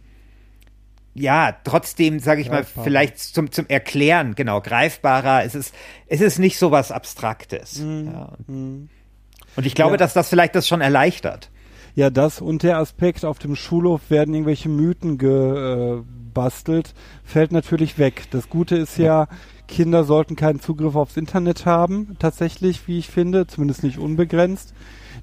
ja, 1.15 1.55
trotzdem, 1.63 2.19
sage 2.19 2.41
ich 2.41 2.49
mal, 2.49 2.65
vielleicht 2.65 3.19
zum, 3.19 3.49
zum 3.49 3.65
Erklären, 3.67 4.35
genau, 4.35 4.59
greifbarer. 4.59 5.45
Es 5.45 5.55
ist, 5.55 5.73
es 6.07 6.19
ist 6.19 6.39
nicht 6.39 6.59
so 6.59 6.71
was 6.71 6.91
Abstraktes. 6.91 7.79
Mhm. 7.79 8.11
Ja. 8.13 8.33
Und 8.47 9.65
ich 9.65 9.75
glaube, 9.75 9.93
ja. 9.93 9.97
dass 9.97 10.13
das 10.13 10.27
vielleicht 10.27 10.55
das 10.55 10.67
schon 10.67 10.81
erleichtert. 10.81 11.49
Ja, 11.95 12.09
das 12.09 12.41
und 12.41 12.63
der 12.63 12.77
Aspekt, 12.77 13.23
auf 13.23 13.39
dem 13.39 13.55
Schulhof 13.55 14.09
werden 14.09 14.33
irgendwelche 14.33 14.67
Mythen 14.67 15.17
gebastelt, 15.17 16.93
fällt 17.23 17.53
natürlich 17.53 17.97
weg. 17.97 18.23
Das 18.31 18.49
Gute 18.49 18.75
ist 18.75 18.97
ja, 18.97 19.29
Kinder 19.69 20.03
sollten 20.03 20.35
keinen 20.35 20.59
Zugriff 20.59 20.97
aufs 20.97 21.15
Internet 21.15 21.65
haben, 21.65 22.17
tatsächlich, 22.19 22.89
wie 22.89 22.99
ich 22.99 23.07
finde, 23.07 23.47
zumindest 23.47 23.83
nicht 23.83 23.97
unbegrenzt. 23.97 24.73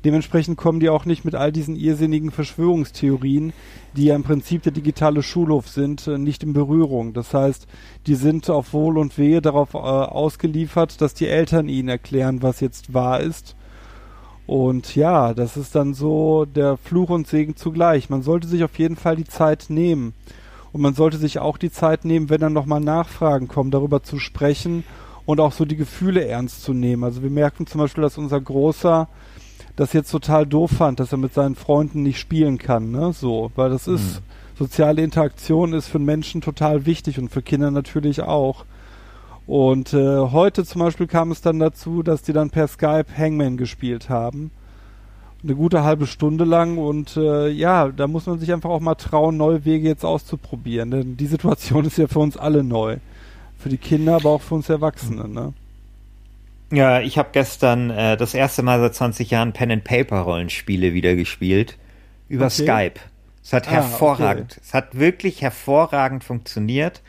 Dementsprechend 0.05 0.57
kommen 0.57 0.81
die 0.81 0.89
auch 0.89 1.05
nicht 1.05 1.25
mit 1.25 1.35
all 1.35 1.53
diesen 1.53 1.77
irrsinnigen 1.77 2.31
Verschwörungstheorien, 2.31 3.53
die 3.97 4.07
ja 4.07 4.17
im 4.17 4.25
Prinzip 4.25 4.63
der 4.63 4.73
digitale 4.73 5.23
Schulhof 5.23 5.69
sind, 5.69 6.07
äh, 6.09 6.19
nicht 6.19 6.43
in 6.43 6.53
Berührung. 6.53 7.13
Das 7.13 7.35
heißt, 7.35 7.67
die 8.07 8.17
sind 8.17 8.51
auf 8.51 8.73
Wohl 8.73 8.99
und 8.99 9.17
Wehe 9.17 9.41
darauf 9.41 9.75
äh, 9.75 9.79
ausgeliefert, 9.79 11.01
dass 11.01 11.15
die 11.15 11.29
Eltern 11.29 11.69
ihnen 11.69 11.89
erklären, 11.89 12.43
was 12.43 12.61
jetzt 12.61 12.95
wahr 12.95 13.21
ist. 13.21 13.55
Und 14.47 14.97
ja, 14.97 15.35
das 15.35 15.57
ist 15.57 15.75
dann 15.75 15.95
so 15.95 16.47
der 16.47 16.77
Fluch 16.77 17.11
und 17.11 17.29
Segen 17.29 17.55
zugleich. 17.55 18.11
Man 18.11 18.23
sollte 18.23 18.49
sich 18.49 18.65
auf 18.65 18.77
jeden 18.79 18.97
Fall 18.97 19.17
die 19.17 19.25
Zeit 19.25 19.67
nehmen. 19.69 20.15
Und 20.73 20.81
man 20.81 20.95
sollte 20.95 21.19
sich 21.19 21.39
auch 21.39 21.59
die 21.59 21.71
Zeit 21.71 22.05
nehmen, 22.05 22.29
wenn 22.29 22.41
dann 22.41 22.53
nochmal 22.53 22.81
Nachfragen 22.81 23.47
kommen, 23.47 23.71
darüber 23.71 24.03
zu 24.03 24.19
sprechen 24.19 24.85
und 25.27 25.39
auch 25.39 25.53
so 25.53 25.65
die 25.65 25.77
Gefühle 25.77 26.25
ernst 26.27 26.63
zu 26.63 26.73
nehmen. 26.73 27.05
Also 27.05 27.23
wir 27.23 27.31
merken 27.31 27.67
zum 27.67 27.81
Beispiel, 27.81 28.03
dass 28.03 28.19
unser 28.19 28.41
Großer 28.41 29.09
das 29.77 29.93
jetzt 29.93 30.11
total 30.11 30.47
doof 30.47 30.71
fand, 30.71 31.01
dass 31.01 31.13
er 31.13 31.19
mit 31.19 31.33
seinen 31.33 31.55
Freunden 31.55 32.03
nicht 32.03 32.19
spielen 32.19 32.59
kann, 32.59 32.91
ne? 32.91 33.13
So, 33.13 33.51
weil 33.57 33.71
das 33.71 33.89
ist, 33.89 34.21
mhm. 34.21 34.59
soziale 34.59 35.03
Interaktion 35.03 35.73
ist 35.73 35.89
für 35.89 35.99
Menschen 35.99 36.41
total 36.41 36.85
wichtig 36.87 37.19
und 37.19 37.31
für 37.31 37.43
Kinder 37.43 37.71
natürlich 37.71 38.21
auch. 38.21 38.65
Und 39.47 39.93
äh, 39.93 40.19
heute 40.19 40.65
zum 40.65 40.81
Beispiel 40.81 41.07
kam 41.07 41.31
es 41.31 41.41
dann 41.41 41.59
dazu, 41.59 42.03
dass 42.03 42.23
die 42.23 42.33
dann 42.33 42.51
per 42.51 42.69
Skype 42.69 43.07
Hangman 43.17 43.57
gespielt 43.57 44.09
haben. 44.09 44.51
Eine 45.43 45.57
gute 45.57 45.83
halbe 45.83 46.07
Stunde 46.07 46.45
lang 46.45 46.79
und 46.79 47.17
äh, 47.17 47.49
ja, 47.49 47.89
da 47.89 48.07
muss 48.07 48.27
man 48.27 48.39
sich 48.39 48.53
einfach 48.53 48.71
auch 48.71 48.81
mal 48.81 48.95
trauen, 48.95 49.37
neue 49.37 49.65
Wege 49.65 49.89
jetzt 49.89 50.05
auszuprobieren. 50.05 50.93
Denn 50.93 51.17
die 51.17 51.27
Situation 51.27 51.85
ist 51.87 51.99
ja 51.99 52.07
für 52.07 52.21
uns 52.21 52.37
alle 52.37 52.63
neu. 52.63 52.99
Für 53.59 53.69
die 53.69 53.79
Kinder, 53.79 54.17
aber 54.17 54.31
auch 54.31 54.43
für 54.43 54.55
uns 54.55 54.69
Erwachsene, 54.69 55.29
ne? 55.29 55.53
Ja, 56.73 57.01
ich 57.01 57.19
habe 57.19 57.29
gestern 57.33 57.91
äh, 57.91 58.17
das 58.17 58.33
erste 58.33 58.63
Mal 58.63 58.81
seit 58.81 58.95
20 58.95 59.31
Jahren 59.31 59.53
Pen 59.53 59.71
and 59.71 59.85
Paper 59.85 60.21
Rollenspiele 60.21 60.95
wieder 60.95 61.15
gespielt 61.15 61.77
über 62.29 62.47
okay. 62.47 62.63
Skype. 62.63 63.01
Es 63.45 63.53
hat 63.53 63.69
ah, 63.69 63.73
hervorragend, 63.73 64.53
okay. 64.53 64.61
es 64.65 64.73
hat 64.73 64.99
wirklich 64.99 65.43
hervorragend 65.43 66.25
funktioniert. 66.25 67.03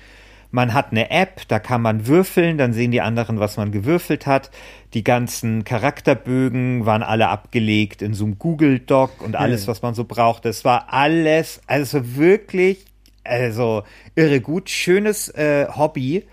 Man 0.51 0.74
hat 0.74 0.91
eine 0.91 1.10
App, 1.10 1.48
da 1.48 1.60
kann 1.60 1.82
man 1.82 2.08
würfeln, 2.08 2.58
dann 2.58 2.74
sehen 2.74 2.91
die 2.91 3.01
anderen, 3.01 3.39
was 3.39 3.55
man 3.55 3.72
gewürfelt 3.72 4.27
hat. 4.27 4.51
Die 4.93 5.03
ganzen 5.03 5.63
Charakterbögen 5.63 6.86
waren 6.86 7.01
alle 7.01 7.29
abgelegt 7.29 8.01
in 8.01 8.13
so 8.13 8.25
einem 8.25 8.38
Google 8.38 8.79
Doc 8.79 9.22
und 9.22 9.36
alles, 9.38 9.67
was 9.67 9.82
man 9.82 9.96
so 9.96 10.03
brauchte. 10.03 10.50
Es 10.50 10.65
war 10.65 10.91
alles, 10.93 11.62
also 11.67 12.17
wirklich, 12.17 12.86
also 13.24 13.84
irre 14.15 14.41
gut, 14.41 14.70
schönes 14.70 15.29
äh, 15.29 15.67
Hobby 15.74 16.25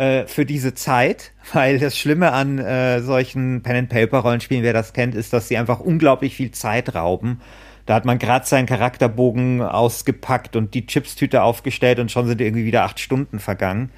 äh, 0.00 0.26
für 0.26 0.46
diese 0.46 0.72
Zeit, 0.72 1.32
weil 1.52 1.78
das 1.78 1.98
Schlimme 1.98 2.32
an 2.32 2.58
äh, 2.58 3.02
solchen 3.02 3.62
Pen-and-Paper-Rollenspielen, 3.62 4.64
wer 4.64 4.72
das 4.72 4.94
kennt, 4.94 5.14
ist, 5.14 5.34
dass 5.34 5.48
sie 5.48 5.58
einfach 5.58 5.78
unglaublich 5.78 6.34
viel 6.34 6.52
Zeit 6.52 6.94
rauben. 6.94 7.40
Da 7.84 7.96
hat 7.96 8.06
man 8.06 8.18
gerade 8.18 8.46
seinen 8.46 8.64
Charakterbogen 8.64 9.60
ausgepackt 9.60 10.56
und 10.56 10.72
die 10.72 10.86
Chipstüte 10.86 11.42
aufgestellt 11.42 11.98
und 11.98 12.10
schon 12.10 12.26
sind 12.26 12.40
irgendwie 12.40 12.64
wieder 12.64 12.84
acht 12.84 12.98
Stunden 12.98 13.40
vergangen. 13.40 13.90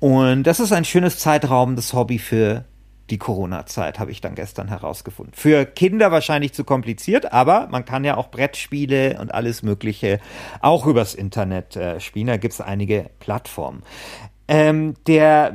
Und 0.00 0.44
das 0.44 0.60
ist 0.60 0.72
ein 0.72 0.86
schönes 0.86 1.18
zeitraubendes 1.18 1.92
Hobby 1.92 2.18
für 2.18 2.64
die 3.10 3.18
Corona-Zeit, 3.18 3.98
habe 3.98 4.10
ich 4.10 4.22
dann 4.22 4.34
gestern 4.34 4.68
herausgefunden. 4.68 5.34
Für 5.34 5.66
Kinder 5.66 6.10
wahrscheinlich 6.10 6.54
zu 6.54 6.64
kompliziert, 6.64 7.32
aber 7.34 7.68
man 7.70 7.84
kann 7.84 8.04
ja 8.04 8.16
auch 8.16 8.30
Brettspiele 8.30 9.18
und 9.20 9.34
alles 9.34 9.62
Mögliche 9.62 10.20
auch 10.62 10.86
übers 10.86 11.14
Internet 11.14 11.76
äh, 11.76 12.00
spielen. 12.00 12.28
Da 12.28 12.38
gibt 12.38 12.54
es 12.54 12.62
einige 12.62 13.10
Plattformen. 13.20 13.82
Ähm, 14.46 14.94
der, 15.06 15.54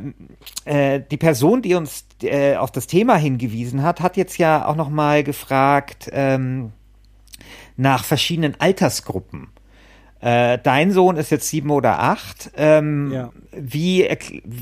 äh, 0.65 1.01
die 1.11 1.17
Person, 1.17 1.61
die 1.61 1.75
uns 1.75 2.05
äh, 2.23 2.55
auf 2.55 2.71
das 2.71 2.87
Thema 2.87 3.15
hingewiesen 3.17 3.83
hat, 3.83 4.01
hat 4.01 4.17
jetzt 4.17 4.37
ja 4.37 4.65
auch 4.65 4.75
noch 4.75 4.89
mal 4.89 5.23
gefragt 5.23 6.09
ähm, 6.11 6.71
nach 7.77 8.03
verschiedenen 8.03 8.59
Altersgruppen. 8.59 9.49
Äh, 10.21 10.57
dein 10.61 10.91
Sohn 10.91 11.15
ist 11.15 11.29
jetzt 11.29 11.47
sieben 11.47 11.69
oder 11.69 11.99
acht. 11.99 12.51
Ähm, 12.57 13.11
ja. 13.13 13.31
Wie, 13.51 14.09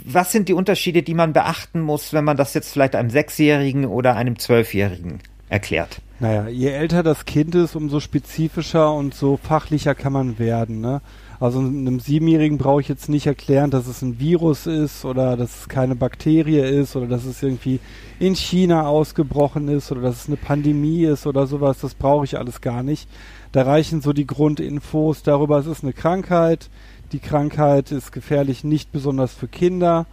was 0.06 0.32
sind 0.32 0.50
die 0.50 0.54
Unterschiede, 0.54 1.02
die 1.02 1.16
man 1.16 1.34
beachten 1.34 1.82
muss, 1.82 2.14
wenn 2.14 2.24
man 2.24 2.38
das 2.38 2.54
jetzt 2.54 2.72
vielleicht 2.72 2.96
einem 2.96 3.10
Sechsjährigen 3.10 3.86
oder 3.86 4.16
einem 4.16 4.38
Zwölfjährigen 4.38 5.20
erklärt? 5.50 6.02
Naja, 6.20 6.48
je 6.48 6.70
älter 6.70 7.02
das 7.02 7.26
Kind 7.26 7.56
ist, 7.56 7.76
umso 7.76 8.00
spezifischer 8.00 8.94
und 8.94 9.14
so 9.14 9.38
fachlicher 9.38 9.96
kann 9.96 10.14
man 10.14 10.38
werden. 10.38 10.82
Ne? 10.82 11.02
Also 11.40 11.60
einem 11.60 12.00
Siebenjährigen 12.00 12.58
brauche 12.58 12.82
ich 12.82 12.88
jetzt 12.88 13.10
nicht 13.10 13.28
erklären, 13.28 13.70
dass 13.70 13.88
es 13.88 14.02
ein 14.02 14.20
Virus 14.20 14.66
ist 14.66 15.06
oder 15.06 15.38
dass 15.38 15.62
es 15.62 15.70
keine 15.70 15.96
Bakterie 15.96 16.60
ist 16.60 16.96
oder 16.96 17.06
dass 17.06 17.26
es 17.26 17.44
irgendwie 17.44 17.80
in 18.20 18.36
China 18.36 18.88
ausgebrochen 18.88 19.68
ist 19.68 19.92
oder 19.92 20.02
dass 20.02 20.24
es 20.24 20.28
eine 20.28 20.38
Pandemie 20.38 21.04
ist 21.04 21.28
oder 21.28 21.46
sowas. 21.46 21.80
Das 21.80 21.94
brauche 21.94 22.26
ich 22.26 22.40
alles 22.40 22.62
gar 22.62 22.82
nicht. 22.82 23.08
Da 23.52 23.64
reichen 23.64 24.02
so 24.02 24.14
die 24.14 24.26
Grundinfos 24.26 25.22
darüber, 25.22 25.60
es 25.60 25.68
ist 25.68 25.84
eine 25.84 25.94
Krankheit. 25.94 26.70
Die 27.12 27.20
Krankheit 27.20 27.92
ist 27.92 28.12
gefährlich 28.12 28.64
nicht 28.64 28.92
besonders 28.92 29.34
für 29.34 29.48
Kinder. 29.48 30.08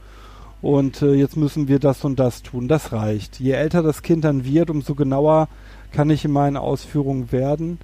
Und 0.60 1.02
äh, 1.02 1.12
jetzt 1.12 1.36
müssen 1.36 1.68
wir 1.68 1.78
das 1.78 2.04
und 2.04 2.18
das 2.18 2.42
tun. 2.42 2.68
Das 2.68 2.92
reicht. 2.92 3.40
Je 3.40 3.52
älter 3.52 3.82
das 3.82 4.02
Kind 4.02 4.24
dann 4.24 4.44
wird, 4.44 4.70
umso 4.70 4.94
genauer 4.94 5.48
kann 5.94 6.10
ich 6.10 6.24
in 6.24 6.32
meinen 6.32 6.56
Ausführungen 6.56 7.32
werden. 7.32 7.78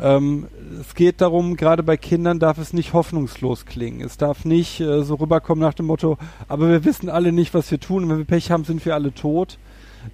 Ähm, 0.00 0.48
es 0.80 0.94
geht 0.94 1.20
darum, 1.20 1.56
gerade 1.56 1.82
bei 1.82 1.96
Kindern 1.96 2.38
darf 2.38 2.58
es 2.58 2.72
nicht 2.72 2.92
hoffnungslos 2.92 3.66
klingen. 3.66 4.00
Es 4.00 4.16
darf 4.16 4.44
nicht 4.44 4.80
äh, 4.80 5.02
so 5.02 5.14
rüberkommen 5.14 5.62
nach 5.62 5.74
dem 5.74 5.86
Motto, 5.86 6.18
aber 6.48 6.68
wir 6.68 6.84
wissen 6.84 7.08
alle 7.08 7.32
nicht, 7.32 7.54
was 7.54 7.70
wir 7.70 7.80
tun. 7.80 8.08
Wenn 8.08 8.18
wir 8.18 8.24
Pech 8.24 8.50
haben, 8.50 8.64
sind 8.64 8.84
wir 8.84 8.94
alle 8.94 9.14
tot. 9.14 9.58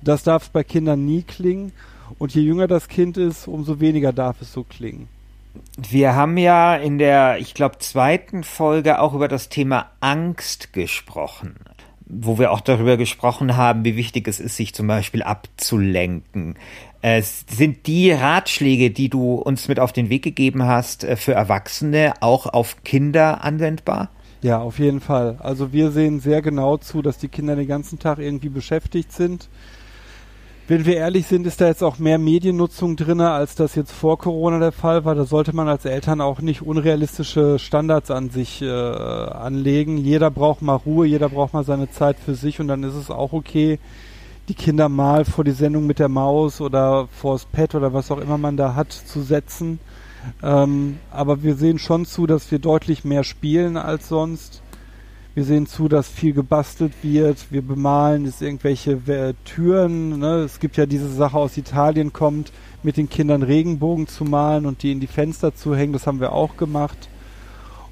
Das 0.02 0.23
darf 0.23 0.45
es 0.45 0.49
bei 0.50 0.64
Kindern 0.64 1.05
nie 1.05 1.23
klingen. 1.23 1.73
Und 2.19 2.35
je 2.35 2.43
jünger 2.43 2.67
das 2.67 2.88
Kind 2.88 3.17
ist, 3.17 3.49
umso 3.49 3.81
weniger 3.81 4.12
darf 4.12 4.40
es 4.40 4.52
so 4.52 4.64
klingen. 4.64 5.09
Wir 5.76 6.14
haben 6.14 6.37
ja 6.37 6.76
in 6.76 6.99
der, 6.99 7.38
ich 7.38 7.55
glaube, 7.55 7.78
zweiten 7.78 8.45
Folge 8.45 9.00
auch 9.00 9.14
über 9.14 9.28
das 9.28 9.49
Thema 9.49 9.90
Angst 10.00 10.73
gesprochen 10.73 11.57
wo 12.09 12.38
wir 12.38 12.50
auch 12.52 12.61
darüber 12.61 12.97
gesprochen 12.97 13.57
haben, 13.57 13.85
wie 13.85 13.97
wichtig 13.97 14.26
es 14.28 14.40
ist, 14.40 14.57
sich 14.57 14.75
zum 14.75 14.87
Beispiel 14.87 15.23
abzulenken. 15.23 16.57
Äh, 17.00 17.23
sind 17.23 17.87
die 17.87 18.11
Ratschläge, 18.11 18.90
die 18.90 19.09
du 19.09 19.35
uns 19.35 19.69
mit 19.69 19.78
auf 19.78 19.93
den 19.93 20.11
Weg 20.11 20.23
gegeben 20.23 20.64
hast, 20.64 21.05
äh, 21.05 21.17
für 21.17 21.33
Erwachsene 21.33 22.14
auch 22.21 22.47
auf 22.47 22.83
Kinder 22.83 23.45
anwendbar? 23.45 24.11
Ja, 24.43 24.59
auf 24.59 24.78
jeden 24.78 25.00
Fall. 25.00 25.37
Also 25.40 25.73
wir 25.73 25.90
sehen 25.90 26.21
sehr 26.21 26.43
genau 26.43 26.76
zu, 26.76 27.02
dass 27.02 27.19
die 27.19 27.28
Kinder 27.28 27.57
den 27.57 27.69
ganzen 27.69 27.99
Tag 27.99 28.19
irgendwie 28.19 28.49
beschäftigt 28.49 29.12
sind. 29.12 29.49
Wenn 30.69 30.85
wir 30.85 30.97
ehrlich 30.97 31.26
sind, 31.26 31.47
ist 31.47 31.61
da 31.62 31.67
jetzt 31.67 31.83
auch 31.83 31.99
mehr 31.99 32.19
Mediennutzung 32.19 32.95
drin, 32.95 33.23
als 33.23 33.55
das 33.55 33.75
jetzt 33.75 33.90
vor 33.90 34.19
Corona 34.19 34.59
der 34.59 34.71
Fall 34.71 35.05
war. 35.05 35.14
Da 35.14 35.25
sollte 35.25 35.57
man 35.57 35.67
als 35.67 35.87
Eltern 35.87 36.21
auch 36.21 36.40
nicht 36.40 36.61
unrealistische 36.62 37.59
Standards 37.59 38.11
an 38.11 38.28
sich 38.28 38.61
äh, 38.61 38.69
anlegen. 38.69 39.97
Jeder 39.97 40.31
braucht 40.31 40.61
mal 40.61 40.75
Ruhe, 40.75 41.07
jeder 41.07 41.31
braucht 41.31 41.55
mal 41.55 41.64
seine 41.64 41.90
Zeit 41.90 42.19
für 42.19 42.35
sich 42.35 42.61
und 42.61 42.69
dann 42.69 42.83
ist 42.83 42.95
es 42.95 43.11
auch 43.11 43.33
okay, 43.33 43.78
die 44.49 44.55
Kinder 44.55 44.88
mal 44.88 45.25
vor 45.25 45.45
die 45.45 45.52
Sendung 45.52 45.87
mit 45.87 45.99
der 45.99 46.09
Maus 46.09 46.61
oder 46.61 47.07
vors 47.09 47.45
Pad 47.45 47.75
oder 47.75 47.93
was 47.93 48.11
auch 48.11 48.19
immer 48.19 48.38
man 48.38 48.57
da 48.57 48.75
hat 48.75 48.93
zu 48.93 49.23
setzen. 49.23 49.78
Ähm, 50.43 50.99
aber 51.11 51.43
wir 51.43 51.55
sehen 51.55 51.78
schon 51.78 52.07
zu, 52.07 52.26
dass 52.26 52.50
wir 52.50 52.59
deutlich 52.59 53.05
mehr 53.05 53.25
spielen 53.25 53.76
als 53.76 54.09
sonst. 54.09 54.62
Wir 55.35 55.45
sehen 55.45 55.67
zu, 55.67 55.88
dass 55.88 56.09
viel 56.09 56.33
gebastelt 56.33 56.93
wird. 57.02 57.52
Wir 57.52 57.62
bemalen 57.62 58.25
jetzt 58.25 58.43
irgendwelche 58.43 58.93
äh, 59.07 59.35
Türen. 59.45 60.19
Ne? 60.19 60.38
Es 60.38 60.59
gibt 60.59 60.76
ja 60.76 60.87
diese 60.87 61.09
Sache 61.09 61.37
aus 61.37 61.57
Italien 61.57 62.12
kommt, 62.12 62.50
mit 62.83 62.97
den 62.97 63.09
Kindern 63.09 63.43
Regenbogen 63.43 64.09
zu 64.09 64.25
malen 64.25 64.67
und 64.67 64.83
die 64.83 64.93
in 64.93 65.00
die 65.00 65.07
Fenster 65.07 65.55
zu 65.55 65.76
hängen. 65.76 65.93
Das 65.93 66.07
haben 66.07 66.21
wir 66.21 66.33
auch 66.33 66.57
gemacht. 66.57 67.09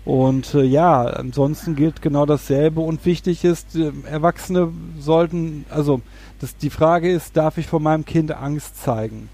Und 0.07 0.55
äh, 0.55 0.63
ja, 0.63 1.03
ansonsten 1.03 1.75
gilt 1.75 2.01
genau 2.01 2.27
dasselbe. 2.27 2.81
Und 2.81 3.05
wichtig 3.05 3.45
ist, 3.45 3.75
äh, 3.75 3.91
Erwachsene 4.09 4.73
sollten, 5.01 5.67
also 5.69 6.01
das, 6.39 6.57
die 6.57 6.71
Frage 6.71 7.11
ist, 7.11 7.37
darf 7.37 7.59
ich 7.59 7.67
vor 7.67 7.81
meinem 7.81 8.05
Kind 8.05 8.31
Angst 8.31 8.81
zeigen? 8.81 9.29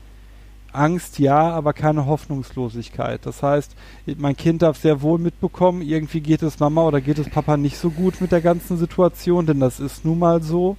Angst 0.73 1.19
ja, 1.19 1.51
aber 1.51 1.75
keine 1.75 2.07
Hoffnungslosigkeit. 2.07 3.27
Das 3.27 3.43
heißt, 3.43 3.77
mein 4.17 4.35
Kind 4.35 4.63
darf 4.63 4.79
sehr 4.79 5.03
wohl 5.03 5.19
mitbekommen, 5.19 5.83
irgendwie 5.83 6.23
geht 6.23 6.43
es 6.43 6.59
Mama 6.59 6.87
oder 6.87 7.03
geht 7.03 7.19
es 7.19 7.29
Papa 7.29 7.59
nicht 7.59 7.77
so 7.77 7.91
gut 7.91 8.23
mit 8.23 8.33
der 8.33 8.41
ganzen 8.41 8.79
Situation, 8.79 9.45
denn 9.45 9.61
das 9.61 9.79
ist 9.79 10.07
nun 10.07 10.19
mal 10.19 10.43
so. 10.43 10.79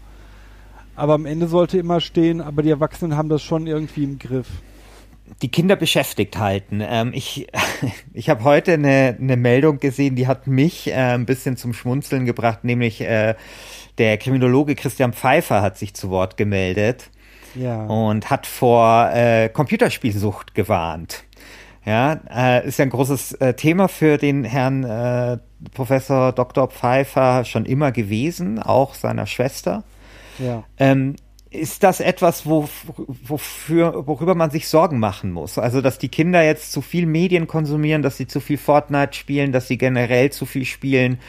Aber 0.96 1.14
am 1.14 1.28
Ende 1.28 1.48
sollte 1.48 1.78
immer 1.78 2.00
stehen, 2.00 2.42
aber 2.42 2.64
die 2.64 2.72
Erwachsenen 2.72 3.16
haben 3.16 3.30
das 3.30 3.44
schon 3.44 3.68
irgendwie 3.68 4.06
im 4.06 4.18
Griff. 4.18 4.48
Die 5.42 5.50
Kinder 5.50 5.75
beschäftigt 5.75 6.38
halten. 6.38 6.82
Ähm, 6.86 7.12
ich 7.13 7.48
ich 8.13 8.30
habe 8.30 8.44
heute 8.44 8.74
eine, 8.74 9.18
eine 9.20 9.38
Meldung 9.38 9.80
gesehen, 9.80 10.15
die 10.15 10.27
hat 10.27 10.48
mich 10.48 10.88
äh, 10.88 10.94
ein 10.94 11.25
bisschen 11.25 11.58
zum 11.58 11.74
Schmunzeln 11.74 12.25
gebracht, 12.25 12.63
nämlich 12.63 13.01
äh, 13.01 13.36
der 13.98 14.18
Kriminologe 14.18 14.75
Christian 14.75 15.13
Pfeiffer 15.13 15.62
hat 15.62 15.77
sich 15.77 15.94
zu 15.94 16.10
Wort 16.10 16.38
gemeldet 16.38 17.10
ja. 17.56 17.86
und 17.86 18.30
hat 18.30 18.48
vor 18.48 19.10
äh, 19.13 19.50
Computerspielsucht 19.50 20.56
gewarnt. 20.56 21.24
Ja, 21.86 22.20
äh, 22.34 22.68
ist 22.68 22.80
ja 22.80 22.84
ein 22.84 22.89
großes 22.89 23.34
äh, 23.34 23.53
Thema 23.56 23.89
für 23.89 24.18
den 24.18 24.46
Herrn 24.46 24.84
äh, 24.84 25.38
Professor 25.74 26.32
Dr. 26.32 26.70
Pfeiffer 26.70 27.44
schon 27.44 27.65
immer 27.65 27.92
gewesen, 27.92 28.60
auch 28.60 28.96
seiner 28.96 29.27
Schwester. 29.27 29.84
Ja. 30.39 30.63
Ähm, 30.77 31.15
ist 31.53 31.83
das 31.83 32.00
etwas, 32.00 32.45
wo, 32.45 32.67
wofür, 32.98 34.07
worüber 34.07 34.36
man 34.36 34.51
sich 34.51 34.67
Sorgen 34.67 35.00
machen 35.00 35.31
muss? 35.31 35.57
Also, 35.57 35.81
dass 35.81 35.98
die 35.98 36.10
Kinder 36.10 36.43
jetzt 36.43 36.72
zu 36.72 36.81
viel 36.81 37.05
Medien 37.05 37.48
konsumieren, 37.48 38.01
dass 38.01 38.17
sie 38.17 38.27
zu 38.27 38.39
viel 38.39 38.57
Fortnite 38.57 39.13
spielen, 39.13 39.51
dass 39.51 39.67
sie 39.67 39.77
generell 39.77 40.31
zu 40.31 40.45
viel 40.45 40.65
spielen 40.65 41.19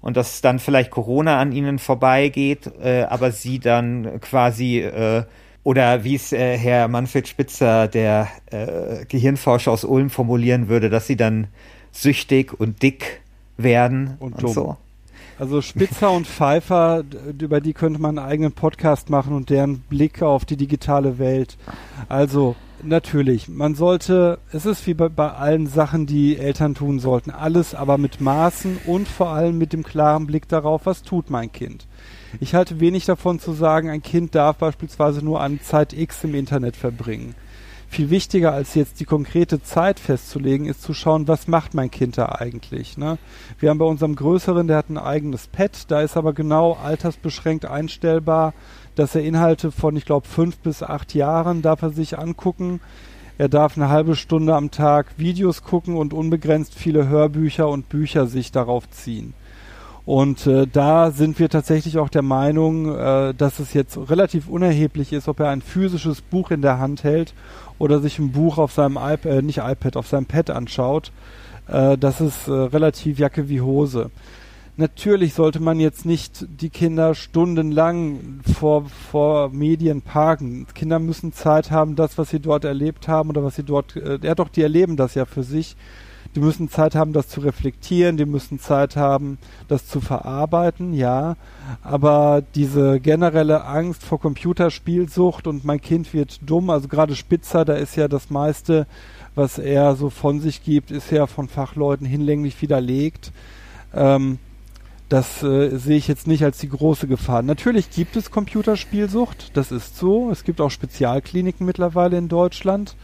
und 0.00 0.16
dass 0.16 0.40
dann 0.40 0.58
vielleicht 0.58 0.90
Corona 0.90 1.38
an 1.40 1.52
ihnen 1.52 1.78
vorbeigeht, 1.78 2.70
äh, 2.82 3.02
aber 3.02 3.32
sie 3.32 3.58
dann 3.58 4.20
quasi 4.20 4.80
äh, 4.80 5.24
oder 5.64 6.04
wie 6.04 6.14
es 6.14 6.32
äh, 6.32 6.58
Herr 6.58 6.88
Manfred 6.88 7.26
Spitzer, 7.26 7.88
der 7.88 8.28
äh, 8.50 9.06
Gehirnforscher 9.06 9.72
aus 9.72 9.84
Ulm, 9.84 10.10
formulieren 10.10 10.68
würde, 10.68 10.90
dass 10.90 11.06
sie 11.06 11.16
dann 11.16 11.48
süchtig 11.90 12.58
und 12.58 12.82
dick 12.82 13.22
werden 13.56 14.16
und, 14.20 14.42
und 14.42 14.52
so. 14.52 14.76
Also 15.38 15.60
Spitzer 15.60 16.12
und 16.12 16.26
Pfeiffer, 16.26 17.02
über 17.40 17.60
die 17.60 17.72
könnte 17.72 18.00
man 18.00 18.18
einen 18.18 18.28
eigenen 18.28 18.52
Podcast 18.52 19.10
machen 19.10 19.34
und 19.34 19.50
deren 19.50 19.80
Blick 19.80 20.22
auf 20.22 20.44
die 20.44 20.56
digitale 20.56 21.18
Welt. 21.18 21.56
Also 22.08 22.54
natürlich, 22.82 23.48
man 23.48 23.74
sollte, 23.74 24.38
es 24.52 24.64
ist 24.64 24.86
wie 24.86 24.94
bei, 24.94 25.08
bei 25.08 25.32
allen 25.32 25.66
Sachen, 25.66 26.06
die 26.06 26.38
Eltern 26.38 26.74
tun 26.74 27.00
sollten, 27.00 27.30
alles 27.30 27.74
aber 27.74 27.98
mit 27.98 28.20
Maßen 28.20 28.78
und 28.86 29.08
vor 29.08 29.30
allem 29.30 29.58
mit 29.58 29.72
dem 29.72 29.82
klaren 29.82 30.26
Blick 30.26 30.48
darauf, 30.48 30.86
was 30.86 31.02
tut 31.02 31.30
mein 31.30 31.50
Kind. 31.50 31.88
Ich 32.40 32.54
halte 32.54 32.78
wenig 32.80 33.04
davon 33.04 33.40
zu 33.40 33.52
sagen, 33.52 33.90
ein 33.90 34.02
Kind 34.02 34.34
darf 34.34 34.56
beispielsweise 34.56 35.24
nur 35.24 35.40
an 35.40 35.60
Zeit 35.60 35.92
X 35.92 36.24
im 36.24 36.34
Internet 36.34 36.76
verbringen 36.76 37.34
viel 37.94 38.10
wichtiger 38.10 38.52
als 38.52 38.74
jetzt 38.74 38.98
die 38.98 39.04
konkrete 39.04 39.62
Zeit 39.62 40.00
festzulegen, 40.00 40.66
ist 40.66 40.82
zu 40.82 40.94
schauen, 40.94 41.28
was 41.28 41.46
macht 41.46 41.74
mein 41.74 41.92
Kind 41.92 42.18
da 42.18 42.26
eigentlich. 42.26 42.98
Ne? 42.98 43.18
Wir 43.60 43.70
haben 43.70 43.78
bei 43.78 43.84
unserem 43.84 44.16
Größeren, 44.16 44.66
der 44.66 44.78
hat 44.78 44.90
ein 44.90 44.98
eigenes 44.98 45.46
Pad, 45.46 45.90
da 45.92 46.00
ist 46.00 46.16
aber 46.16 46.32
genau 46.32 46.72
altersbeschränkt 46.72 47.66
einstellbar, 47.66 48.52
dass 48.96 49.14
er 49.14 49.22
Inhalte 49.22 49.70
von, 49.70 49.96
ich 49.96 50.04
glaube, 50.04 50.26
fünf 50.26 50.58
bis 50.58 50.82
acht 50.82 51.14
Jahren 51.14 51.62
darf 51.62 51.82
er 51.82 51.90
sich 51.90 52.18
angucken. 52.18 52.80
Er 53.38 53.48
darf 53.48 53.76
eine 53.76 53.88
halbe 53.88 54.16
Stunde 54.16 54.56
am 54.56 54.72
Tag 54.72 55.06
Videos 55.16 55.62
gucken 55.62 55.96
und 55.96 56.12
unbegrenzt 56.12 56.74
viele 56.74 57.06
Hörbücher 57.06 57.68
und 57.68 57.88
Bücher 57.88 58.26
sich 58.26 58.50
darauf 58.50 58.90
ziehen. 58.90 59.34
Und 60.06 60.46
äh, 60.46 60.66
da 60.66 61.10
sind 61.10 61.38
wir 61.38 61.48
tatsächlich 61.48 61.98
auch 61.98 62.10
der 62.10 62.22
Meinung, 62.22 62.94
äh, 62.94 63.32
dass 63.32 63.58
es 63.58 63.72
jetzt 63.72 63.98
relativ 64.10 64.48
unerheblich 64.48 65.12
ist, 65.12 65.28
ob 65.28 65.40
er 65.40 65.48
ein 65.48 65.62
physisches 65.62 66.20
Buch 66.20 66.50
in 66.50 66.60
der 66.60 66.78
Hand 66.78 67.04
hält 67.04 67.32
oder 67.78 68.00
sich 68.00 68.18
ein 68.18 68.32
Buch 68.32 68.58
auf 68.58 68.72
seinem 68.72 68.96
iPad, 68.96 69.26
äh, 69.26 69.42
nicht 69.42 69.58
iPad, 69.58 69.96
auf 69.96 70.06
seinem 70.06 70.26
Pad 70.26 70.50
anschaut. 70.50 71.10
Äh, 71.68 71.96
das 71.96 72.20
ist 72.20 72.48
äh, 72.48 72.52
relativ 72.52 73.18
Jacke 73.18 73.48
wie 73.48 73.62
Hose. 73.62 74.10
Natürlich 74.76 75.34
sollte 75.34 75.60
man 75.60 75.78
jetzt 75.78 76.04
nicht 76.04 76.46
die 76.48 76.68
Kinder 76.68 77.14
stundenlang 77.14 78.40
vor, 78.58 78.86
vor 79.10 79.50
Medien 79.50 80.02
parken. 80.02 80.66
Kinder 80.74 80.98
müssen 80.98 81.32
Zeit 81.32 81.70
haben, 81.70 81.94
das, 81.94 82.18
was 82.18 82.30
sie 82.30 82.40
dort 82.40 82.64
erlebt 82.64 83.06
haben 83.06 83.30
oder 83.30 83.44
was 83.44 83.54
sie 83.54 83.62
dort, 83.62 83.96
äh, 83.96 84.18
ja 84.20 84.34
doch, 84.34 84.48
die 84.48 84.62
erleben 84.62 84.96
das 84.96 85.14
ja 85.14 85.24
für 85.24 85.44
sich 85.44 85.76
die 86.34 86.40
müssen 86.40 86.68
Zeit 86.68 86.94
haben, 86.94 87.12
das 87.12 87.28
zu 87.28 87.40
reflektieren, 87.40 88.16
die 88.16 88.26
müssen 88.26 88.58
Zeit 88.58 88.96
haben, 88.96 89.38
das 89.68 89.86
zu 89.86 90.00
verarbeiten, 90.00 90.92
ja. 90.92 91.36
Aber 91.82 92.42
diese 92.54 93.00
generelle 93.00 93.64
Angst 93.64 94.02
vor 94.02 94.20
Computerspielsucht 94.20 95.46
und 95.46 95.64
mein 95.64 95.80
Kind 95.80 96.12
wird 96.12 96.40
dumm, 96.42 96.70
also 96.70 96.88
gerade 96.88 97.14
Spitzer, 97.14 97.64
da 97.64 97.74
ist 97.74 97.96
ja 97.96 98.08
das 98.08 98.30
meiste, 98.30 98.86
was 99.34 99.58
er 99.58 99.94
so 99.96 100.10
von 100.10 100.40
sich 100.40 100.64
gibt, 100.64 100.90
ist 100.90 101.10
ja 101.10 101.26
von 101.26 101.48
Fachleuten 101.48 102.06
hinlänglich 102.06 102.60
widerlegt. 102.60 103.32
Ähm, 103.92 104.38
das 105.08 105.42
äh, 105.42 105.76
sehe 105.76 105.98
ich 105.98 106.08
jetzt 106.08 106.26
nicht 106.26 106.42
als 106.44 106.58
die 106.58 106.68
große 106.68 107.06
Gefahr. 107.06 107.42
Natürlich 107.42 107.90
gibt 107.90 108.16
es 108.16 108.30
Computerspielsucht, 108.30 109.56
das 109.56 109.70
ist 109.70 109.96
so. 109.96 110.30
Es 110.30 110.44
gibt 110.44 110.60
auch 110.60 110.70
Spezialkliniken 110.70 111.66
mittlerweile 111.66 112.16
in 112.18 112.28
Deutschland 112.28 112.96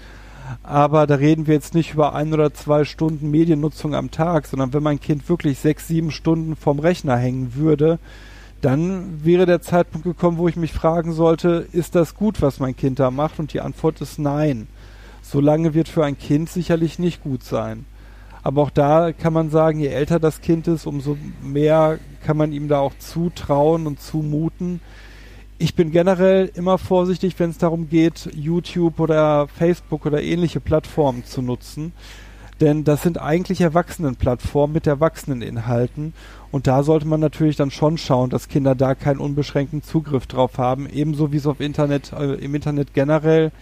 aber 0.62 1.06
da 1.06 1.16
reden 1.16 1.46
wir 1.46 1.54
jetzt 1.54 1.74
nicht 1.74 1.94
über 1.94 2.14
ein 2.14 2.32
oder 2.32 2.52
zwei 2.54 2.84
Stunden 2.84 3.30
Mediennutzung 3.30 3.94
am 3.94 4.10
Tag, 4.10 4.46
sondern 4.46 4.72
wenn 4.72 4.82
mein 4.82 5.00
Kind 5.00 5.28
wirklich 5.28 5.58
sechs, 5.58 5.88
sieben 5.88 6.10
Stunden 6.10 6.56
vorm 6.56 6.78
Rechner 6.78 7.16
hängen 7.16 7.54
würde, 7.54 7.98
dann 8.60 9.24
wäre 9.24 9.46
der 9.46 9.62
Zeitpunkt 9.62 10.04
gekommen, 10.04 10.38
wo 10.38 10.48
ich 10.48 10.56
mich 10.56 10.72
fragen 10.72 11.12
sollte, 11.12 11.66
ist 11.72 11.94
das 11.94 12.14
gut, 12.14 12.42
was 12.42 12.60
mein 12.60 12.76
Kind 12.76 12.98
da 12.98 13.10
macht? 13.10 13.38
Und 13.38 13.52
die 13.52 13.60
Antwort 13.60 14.00
ist 14.00 14.18
nein. 14.18 14.66
Solange 15.22 15.74
wird 15.74 15.88
für 15.88 16.04
ein 16.04 16.18
Kind 16.18 16.50
sicherlich 16.50 16.98
nicht 16.98 17.22
gut 17.22 17.42
sein. 17.42 17.86
Aber 18.42 18.62
auch 18.62 18.70
da 18.70 19.12
kann 19.12 19.32
man 19.32 19.50
sagen, 19.50 19.80
je 19.80 19.88
älter 19.88 20.18
das 20.18 20.40
Kind 20.40 20.66
ist, 20.66 20.86
umso 20.86 21.16
mehr 21.42 21.98
kann 22.24 22.36
man 22.36 22.52
ihm 22.52 22.68
da 22.68 22.78
auch 22.80 22.94
zutrauen 22.98 23.86
und 23.86 24.00
zumuten, 24.00 24.80
ich 25.60 25.74
bin 25.74 25.90
generell 25.90 26.50
immer 26.54 26.78
vorsichtig, 26.78 27.34
wenn 27.36 27.50
es 27.50 27.58
darum 27.58 27.90
geht, 27.90 28.30
YouTube 28.34 28.98
oder 28.98 29.46
Facebook 29.46 30.06
oder 30.06 30.22
ähnliche 30.22 30.58
Plattformen 30.58 31.26
zu 31.26 31.42
nutzen. 31.42 31.92
Denn 32.62 32.82
das 32.82 33.02
sind 33.02 33.20
eigentlich 33.20 33.60
Erwachsenenplattformen 33.60 34.72
mit 34.72 34.86
Erwachseneninhalten. 34.86 36.14
Und 36.50 36.66
da 36.66 36.82
sollte 36.82 37.06
man 37.06 37.20
natürlich 37.20 37.56
dann 37.56 37.70
schon 37.70 37.98
schauen, 37.98 38.30
dass 38.30 38.48
Kinder 38.48 38.74
da 38.74 38.94
keinen 38.94 39.20
unbeschränkten 39.20 39.82
Zugriff 39.82 40.26
drauf 40.26 40.56
haben. 40.56 40.88
Ebenso 40.88 41.30
wie 41.30 41.36
es 41.36 41.46
auf 41.46 41.60
Internet, 41.60 42.12
äh, 42.14 42.36
im 42.36 42.54
Internet 42.54 42.94
generell. 42.94 43.52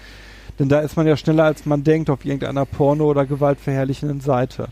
Denn 0.61 0.69
da 0.69 0.79
ist 0.79 0.97
man 0.97 1.07
ja 1.07 1.17
schneller 1.17 1.45
als 1.45 1.67
man 1.67 1.83
denkt 1.83 2.11
auf 2.11 2.25
irgendeiner 2.25 2.65
Porno- 2.65 3.11
oder 3.11 3.27
gewaltverherrlichenden 3.27 4.21
Seite. 4.21 4.69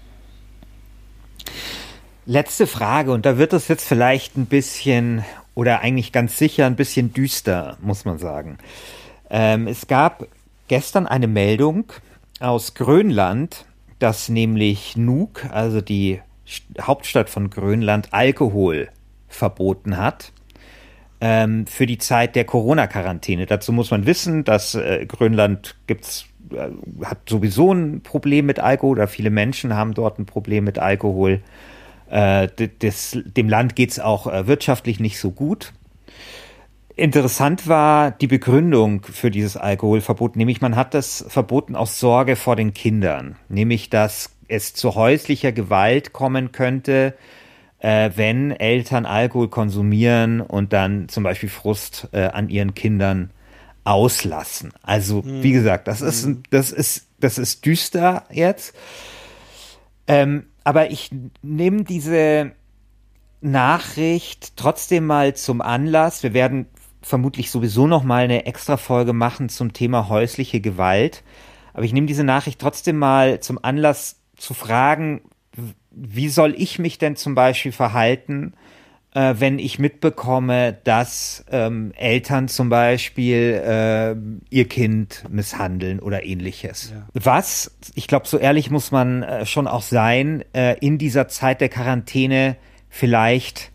Letzte 2.25 2.69
Frage, 2.69 3.11
und 3.11 3.27
da 3.27 3.37
wird 3.37 3.53
es 3.53 3.67
jetzt 3.67 3.87
vielleicht 3.87 4.37
ein 4.37 4.47
bisschen 4.47 5.25
oder 5.57 5.81
eigentlich 5.81 6.13
ganz 6.13 6.39
sicher 6.39 6.67
ein 6.67 6.77
bisschen 6.77 7.13
düster, 7.13 7.77
muss 7.81 8.05
man 8.05 8.19
sagen. 8.19 8.59
Ähm, 9.29 9.67
es 9.67 9.89
gab 9.89 10.29
gestern 10.69 11.09
eine 11.09 11.27
Meldung 11.27 11.87
aus 12.39 12.75
Grönland, 12.75 13.65
dass 13.99 14.29
nämlich 14.29 14.97
Nuuk, 14.97 15.47
also 15.51 15.81
die 15.81 16.21
Hauptstadt 16.81 17.31
von 17.31 17.51
Grönland, 17.51 18.13
Alkohol 18.13 18.91
verboten 19.29 19.97
hat 19.97 20.31
ähm, 21.21 21.67
für 21.67 21.87
die 21.87 21.99
Zeit 21.99 22.37
der 22.37 22.45
Corona-Quarantäne. 22.45 23.47
Dazu 23.47 23.73
muss 23.73 23.91
man 23.91 24.05
wissen, 24.05 24.45
dass 24.45 24.75
äh, 24.75 25.07
Grönland 25.07 25.75
gibt's, 25.87 26.27
äh, 26.53 26.69
hat 27.05 27.29
sowieso 27.29 27.73
ein 27.73 28.03
Problem 28.03 28.45
mit 28.45 28.61
Alkohol 28.61 28.99
oder 28.99 29.09
viele 29.09 29.31
Menschen 29.31 29.75
haben 29.75 29.95
dort 29.95 30.19
ein 30.19 30.27
Problem 30.27 30.65
mit 30.65 30.79
Alkohol. 30.79 31.41
Äh, 32.11 32.49
des, 32.49 33.19
dem 33.25 33.49
Land 33.49 33.77
geht 33.77 33.91
es 33.91 34.01
auch 34.01 34.27
äh, 34.27 34.47
wirtschaftlich 34.47 35.01
nicht 35.01 35.19
so 35.19 35.31
gut. 35.31 35.73
Interessant 36.95 37.69
war 37.69 38.11
die 38.11 38.27
Begründung 38.27 39.03
für 39.03 39.31
dieses 39.31 39.57
Alkoholverbot, 39.59 40.37
nämlich 40.37 40.63
man 40.63 40.77
hat 40.77 40.95
das 40.95 41.27
verboten 41.29 41.77
aus 41.77 42.01
Sorge 42.01 42.37
vor 42.37 42.57
den 42.57 42.73
Kindern, 42.73 43.37
nämlich 43.49 43.91
dass 43.91 44.31
es 44.49 44.73
zu 44.73 44.95
häuslicher 44.95 45.53
Gewalt 45.53 46.15
kommen 46.15 46.53
könnte, 46.53 47.15
äh, 47.81 48.11
wenn 48.17 48.51
Eltern 48.51 49.05
Alkohol 49.05 49.49
konsumieren 49.49 50.41
und 50.41 50.73
dann 50.73 51.09
zum 51.09 51.23
Beispiel 51.23 51.51
Frust 51.51 52.09
äh, 52.13 52.29
an 52.29 52.49
ihren 52.49 52.75
Kindern 52.75 53.31
auslassen. 53.85 54.73
Also 54.83 55.23
mhm. 55.23 55.43
wie 55.43 55.53
gesagt, 55.53 55.89
das 55.89 56.01
ist 56.01 56.29
das 56.51 56.73
ist 56.73 57.09
das 57.21 57.37
ist 57.37 57.67
düster 57.67 58.25
jetzt. 58.31 58.75
Ähm, 60.07 60.47
aber 60.67 60.91
ich 60.91 61.11
nehme 61.43 61.85
diese 61.85 62.51
Nachricht 63.41 64.57
trotzdem 64.57 65.07
mal 65.07 65.37
zum 65.37 65.61
Anlass. 65.61 66.25
Wir 66.25 66.35
werden 66.35 66.67
vermutlich 67.03 67.53
sowieso 67.53 67.87
noch 67.87 68.03
mal 68.03 68.25
eine 68.25 68.47
extra 68.47 68.77
Folge 68.77 69.13
machen 69.13 69.49
zum 69.49 69.73
Thema 69.73 70.09
häusliche 70.09 70.61
Gewalt. 70.61 71.23
Aber 71.73 71.85
ich 71.85 71.93
nehme 71.93 72.09
diese 72.09 72.25
Nachricht 72.25 72.61
trotzdem 72.61 72.99
mal 72.99 73.39
zum 73.39 73.63
Anlass 73.63 74.17
zu 74.37 74.55
fragen, 74.55 75.21
wie 75.93 76.29
soll 76.29 76.53
ich 76.59 76.81
mich 76.81 76.99
denn 76.99 77.15
zum 77.15 77.37
Beispiel 77.37 77.71
verhalten, 77.71 78.55
äh, 79.17 79.41
wenn 79.41 79.59
ich 79.59 79.79
mitbekomme, 79.79 80.77
dass 80.85 81.43
ähm, 81.51 81.93
Eltern 81.97 82.49
zum 82.49 82.69
Beispiel 82.69 83.63
äh, 83.65 84.15
ihr 84.55 84.69
Kind 84.69 85.25
misshandeln 85.31 86.01
oder 86.01 86.23
ähnliches. 86.25 86.93
Ja. 86.95 87.07
Was, 87.15 87.75
ich 87.95 88.09
glaube, 88.09 88.29
so 88.29 88.37
ehrlich 88.37 88.71
muss 88.71 88.91
man 88.91 89.23
äh, 89.23 89.47
schon 89.47 89.69
auch 89.69 89.81
sein, 89.81 90.45
äh, 90.53 90.77
in 90.81 90.99
dieser 90.99 91.29
Zeit 91.29 91.63
der 91.63 91.71
Quarantäne 91.71 92.57
vielleicht 92.91 93.71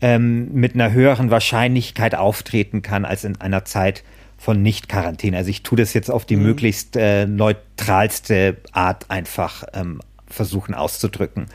ähm, 0.00 0.50
mit 0.54 0.72
einer 0.72 0.90
höheren 0.92 1.30
Wahrscheinlichkeit 1.30 2.14
auftreten 2.14 2.80
kann 2.80 3.04
als 3.04 3.24
in 3.24 3.38
einer 3.38 3.66
Zeit 3.66 4.02
von 4.38 4.62
Nicht-Quarantäne. 4.62 5.36
Also 5.36 5.50
ich 5.50 5.62
tue 5.62 5.76
das 5.76 5.92
jetzt 5.92 6.10
auf 6.10 6.24
die 6.24 6.36
mhm. 6.36 6.42
möglichst 6.44 6.96
äh, 6.96 7.26
neutralste 7.26 8.56
Art 8.72 9.10
einfach 9.10 9.64
ähm, 9.74 10.00
versuchen 10.26 10.74
auszudrücken. 10.74 11.48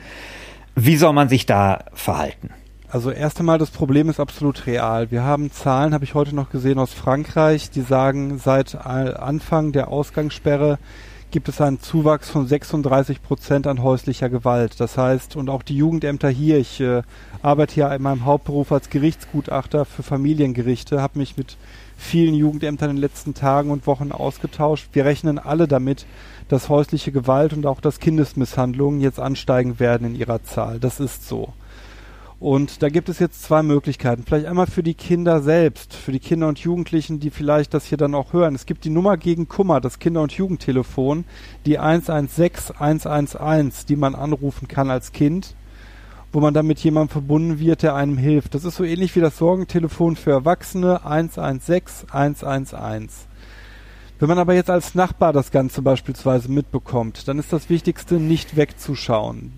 Wie 0.76 0.96
soll 0.96 1.14
man 1.14 1.28
sich 1.28 1.48
da 1.48 1.86
verhalten? 1.94 2.52
Also 2.92 3.10
erst 3.10 3.40
einmal, 3.40 3.58
das 3.58 3.72
Problem 3.72 4.10
ist 4.10 4.20
absolut 4.20 4.68
real. 4.68 5.12
Wir 5.12 5.24
haben 5.24 5.50
Zahlen, 5.50 5.94
habe 5.94 6.04
ich 6.04 6.14
heute 6.14 6.36
noch 6.36 6.50
gesehen, 6.50 6.78
aus 6.78 6.92
Frankreich, 6.92 7.70
die 7.70 7.84
sagen, 7.84 8.38
seit 8.38 8.76
Anfang 8.76 9.72
der 9.72 9.88
Ausgangssperre 9.88 10.78
gibt 11.32 11.48
es 11.48 11.62
einen 11.62 11.80
Zuwachs 11.80 12.30
von 12.30 12.46
36 12.46 13.24
Prozent 13.24 13.66
an 13.66 13.82
häuslicher 13.82 14.28
Gewalt. 14.28 14.82
Das 14.82 14.98
heißt, 14.98 15.38
und 15.38 15.50
auch 15.50 15.64
die 15.64 15.78
Jugendämter 15.78 16.28
hier, 16.28 16.58
ich 16.58 16.82
äh, 16.82 17.04
arbeite 17.42 17.76
hier 17.76 17.90
in 17.94 18.02
meinem 18.02 18.26
Hauptberuf 18.26 18.74
als 18.74 18.90
Gerichtsgutachter 18.90 19.86
für 19.86 20.04
Familiengerichte, 20.04 21.02
habe 21.02 21.20
mich 21.20 21.38
mit 21.38 21.56
vielen 21.96 22.34
Jugendämtern 22.34 22.90
in 22.90 22.96
den 22.98 23.02
letzten 23.02 23.34
Tagen 23.34 23.72
und 23.72 23.88
Wochen 23.88 24.12
ausgetauscht. 24.12 24.90
Wir 24.92 25.06
rechnen 25.06 25.40
alle 25.40 25.70
damit, 25.70 26.06
dass 26.50 26.68
häusliche 26.68 27.14
Gewalt 27.14 27.54
und 27.54 27.66
auch 27.66 27.80
das 27.80 28.02
Kindesmisshandlungen 28.02 29.00
jetzt 29.00 29.22
ansteigen 29.22 29.80
werden 29.80 30.08
in 30.08 30.16
ihrer 30.16 30.44
Zahl. 30.44 30.82
Das 30.82 31.00
ist 31.00 31.26
so. 31.26 31.54
Und 32.42 32.82
da 32.82 32.90
gibt 32.90 33.08
es 33.08 33.20
jetzt 33.20 33.44
zwei 33.44 33.62
Möglichkeiten. 33.62 34.24
Vielleicht 34.26 34.48
einmal 34.48 34.66
für 34.66 34.82
die 34.82 34.96
Kinder 34.96 35.44
selbst, 35.44 35.94
für 35.94 36.12
die 36.12 36.20
Kinder 36.20 36.48
und 36.48 36.58
Jugendlichen, 36.58 37.20
die 37.20 37.30
vielleicht 37.30 37.72
das 37.76 37.86
hier 37.86 38.00
dann 38.00 38.16
auch 38.16 38.34
hören. 38.34 38.56
Es 38.56 38.66
gibt 38.66 38.84
die 38.84 38.90
Nummer 38.90 39.16
gegen 39.16 39.48
Kummer, 39.48 39.80
das 39.80 40.00
Kinder- 40.00 40.24
und 40.24 40.32
Jugendtelefon, 40.32 41.26
die 41.68 41.78
116 41.78 42.78
111, 42.78 43.86
die 43.86 43.96
man 43.96 44.16
anrufen 44.16 44.68
kann 44.68 44.90
als 44.90 45.12
Kind, 45.12 45.54
wo 46.32 46.40
man 46.40 46.56
dann 46.56 46.66
mit 46.66 46.80
jemandem 46.80 47.10
verbunden 47.10 47.60
wird, 47.60 47.84
der 47.84 47.94
einem 47.94 48.18
hilft. 48.18 48.56
Das 48.56 48.66
ist 48.66 48.76
so 48.76 48.84
ähnlich 48.84 49.16
wie 49.16 49.22
das 49.22 49.38
Sorgentelefon 49.38 50.16
für 50.16 50.32
Erwachsene 50.32 51.06
116 51.06 52.10
111. 52.10 53.28
Wenn 54.22 54.28
man 54.28 54.38
aber 54.38 54.54
jetzt 54.54 54.70
als 54.70 54.94
Nachbar 54.94 55.34
das 55.34 55.50
Ganze 55.50 55.82
beispielsweise 55.82 56.52
mitbekommt, 56.52 57.28
dann 57.28 57.40
ist 57.40 57.52
das 57.52 57.72
Wichtigste, 57.72 58.20
nicht 58.20 58.56
wegzuschauen. 58.56 59.52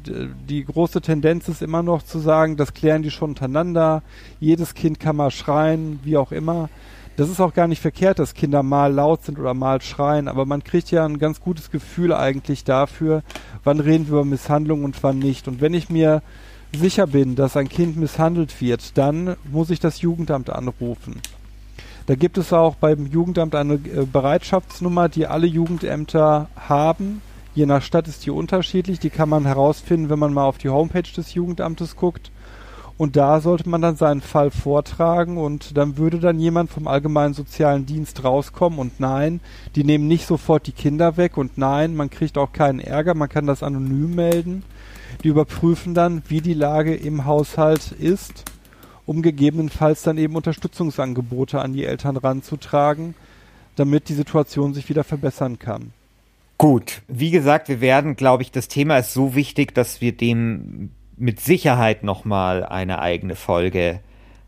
Die 0.48 0.64
große 0.64 1.02
Tendenz 1.02 1.50
ist 1.50 1.62
immer 1.62 1.84
noch 1.84 2.02
zu 2.02 2.18
sagen, 2.20 2.56
das 2.56 2.74
klären 2.74 3.04
die 3.04 3.12
schon 3.12 3.32
untereinander, 3.32 4.04
jedes 4.40 4.74
Kind 4.74 5.02
kann 5.02 5.18
mal 5.18 5.32
schreien, 5.32 6.00
wie 6.06 6.16
auch 6.16 6.32
immer. 6.32 6.70
Das 7.18 7.28
ist 7.28 7.42
auch 7.42 7.54
gar 7.54 7.68
nicht 7.68 7.82
verkehrt, 7.82 8.20
dass 8.20 8.36
Kinder 8.36 8.64
mal 8.64 8.94
laut 8.94 9.26
sind 9.26 9.38
oder 9.38 9.54
mal 9.54 9.82
schreien, 9.82 10.30
aber 10.30 10.46
man 10.46 10.64
kriegt 10.64 10.92
ja 10.92 11.04
ein 11.04 11.20
ganz 11.20 11.42
gutes 11.42 11.70
Gefühl 11.70 12.14
eigentlich 12.14 12.64
dafür, 12.64 13.22
wann 13.66 13.82
reden 13.82 14.06
wir 14.06 14.14
über 14.14 14.24
Misshandlung 14.24 14.86
und 14.86 15.04
wann 15.04 15.20
nicht. 15.20 15.50
Und 15.50 15.60
wenn 15.60 15.74
ich 15.74 15.90
mir 15.90 16.22
sicher 16.74 17.08
bin, 17.08 17.36
dass 17.36 17.58
ein 17.58 17.68
Kind 17.68 17.98
misshandelt 17.98 18.62
wird, 18.62 18.98
dann 18.98 19.36
muss 19.52 19.72
ich 19.72 19.82
das 19.82 20.00
Jugendamt 20.00 20.50
anrufen. 20.50 21.20
Da 22.06 22.16
gibt 22.16 22.38
es 22.38 22.52
auch 22.52 22.76
beim 22.76 23.06
Jugendamt 23.06 23.56
eine 23.56 23.76
äh, 23.76 24.06
Bereitschaftsnummer, 24.12 25.08
die 25.08 25.28
alle 25.28 25.48
Jugendämter 25.48 26.50
haben. 26.56 27.22
Je 27.56 27.66
nach 27.66 27.82
Stadt 27.82 28.08
ist 28.08 28.26
die 28.26 28.32
unterschiedlich. 28.32 29.00
Die 29.00 29.10
kann 29.10 29.30
man 29.30 29.46
herausfinden, 29.46 30.10
wenn 30.10 30.20
man 30.20 30.34
mal 30.34 30.46
auf 30.46 30.58
die 30.58 30.70
Homepage 30.70 31.12
des 31.16 31.34
Jugendamtes 31.34 31.96
guckt. 31.96 32.32
Und 32.98 33.16
da 33.16 33.40
sollte 33.40 33.68
man 33.70 33.82
dann 33.82 33.96
seinen 33.96 34.22
Fall 34.22 34.52
vortragen 34.52 35.38
und 35.38 35.78
dann 35.78 35.98
würde 35.98 36.20
dann 36.20 36.40
jemand 36.40 36.70
vom 36.70 36.88
Allgemeinen 36.88 37.34
Sozialen 37.34 37.88
Dienst 37.88 38.24
rauskommen 38.24 38.78
und 38.78 39.00
nein, 39.00 39.40
die 39.76 39.84
nehmen 39.84 40.08
nicht 40.08 40.28
sofort 40.28 40.68
die 40.68 40.74
Kinder 40.74 41.18
weg 41.18 41.38
und 41.38 41.58
nein, 41.58 41.96
man 41.96 42.12
kriegt 42.12 42.38
auch 42.38 42.54
keinen 42.54 42.80
Ärger, 42.80 43.16
man 43.16 43.30
kann 43.30 43.48
das 43.48 43.64
anonym 43.64 44.14
melden. 44.14 44.64
Die 45.24 45.30
überprüfen 45.30 45.96
dann, 45.96 46.22
wie 46.28 46.42
die 46.42 46.54
Lage 46.54 46.94
im 46.94 47.26
Haushalt 47.26 47.92
ist 47.94 48.46
um 49.06 49.22
gegebenenfalls 49.22 50.04
dann 50.04 50.18
eben 50.18 50.36
Unterstützungsangebote 50.36 51.60
an 51.60 51.74
die 51.74 51.86
Eltern 51.86 52.18
ranzutragen, 52.18 53.16
damit 53.76 54.10
die 54.10 54.14
Situation 54.14 54.74
sich 54.74 54.90
wieder 54.90 55.04
verbessern 55.04 55.60
kann. 55.60 55.92
Gut, 56.58 57.02
wie 57.08 57.32
gesagt, 57.32 57.68
wir 57.68 57.82
werden, 57.82 58.16
glaube 58.16 58.44
ich, 58.44 58.52
das 58.52 58.68
Thema 58.68 58.98
ist 58.98 59.14
so 59.14 59.36
wichtig, 59.36 59.74
dass 59.74 60.00
wir 60.00 60.16
dem 60.16 60.92
mit 61.18 61.40
Sicherheit 61.40 62.04
nochmal 62.04 62.66
eine 62.66 63.00
eigene 63.00 63.36
Folge 63.36 64.00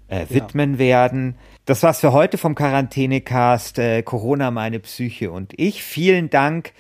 äh, 0.08 0.26
widmen 0.30 0.74
ja. 0.74 0.80
werden. 0.80 1.36
Das 1.66 1.84
war's 1.84 2.00
für 2.00 2.14
heute 2.14 2.38
vom 2.38 2.56
Quarantänecast 2.56 3.80
äh, 3.80 4.04
Corona 4.04 4.52
meine 4.52 4.80
Psyche 4.80 5.32
und 5.32 5.54
ich. 5.58 5.84
Vielen 5.84 6.30
Dank, 6.30 6.74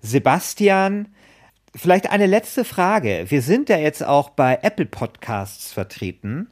Sebastian. 0.00 1.08
Vielleicht 1.74 2.10
eine 2.10 2.26
letzte 2.26 2.64
Frage. 2.64 3.26
Wir 3.28 3.42
sind 3.42 3.68
ja 3.68 3.76
jetzt 3.76 4.04
auch 4.04 4.30
bei 4.30 4.58
Apple 4.62 4.86
Podcasts 4.86 5.72
vertreten. 5.72 6.48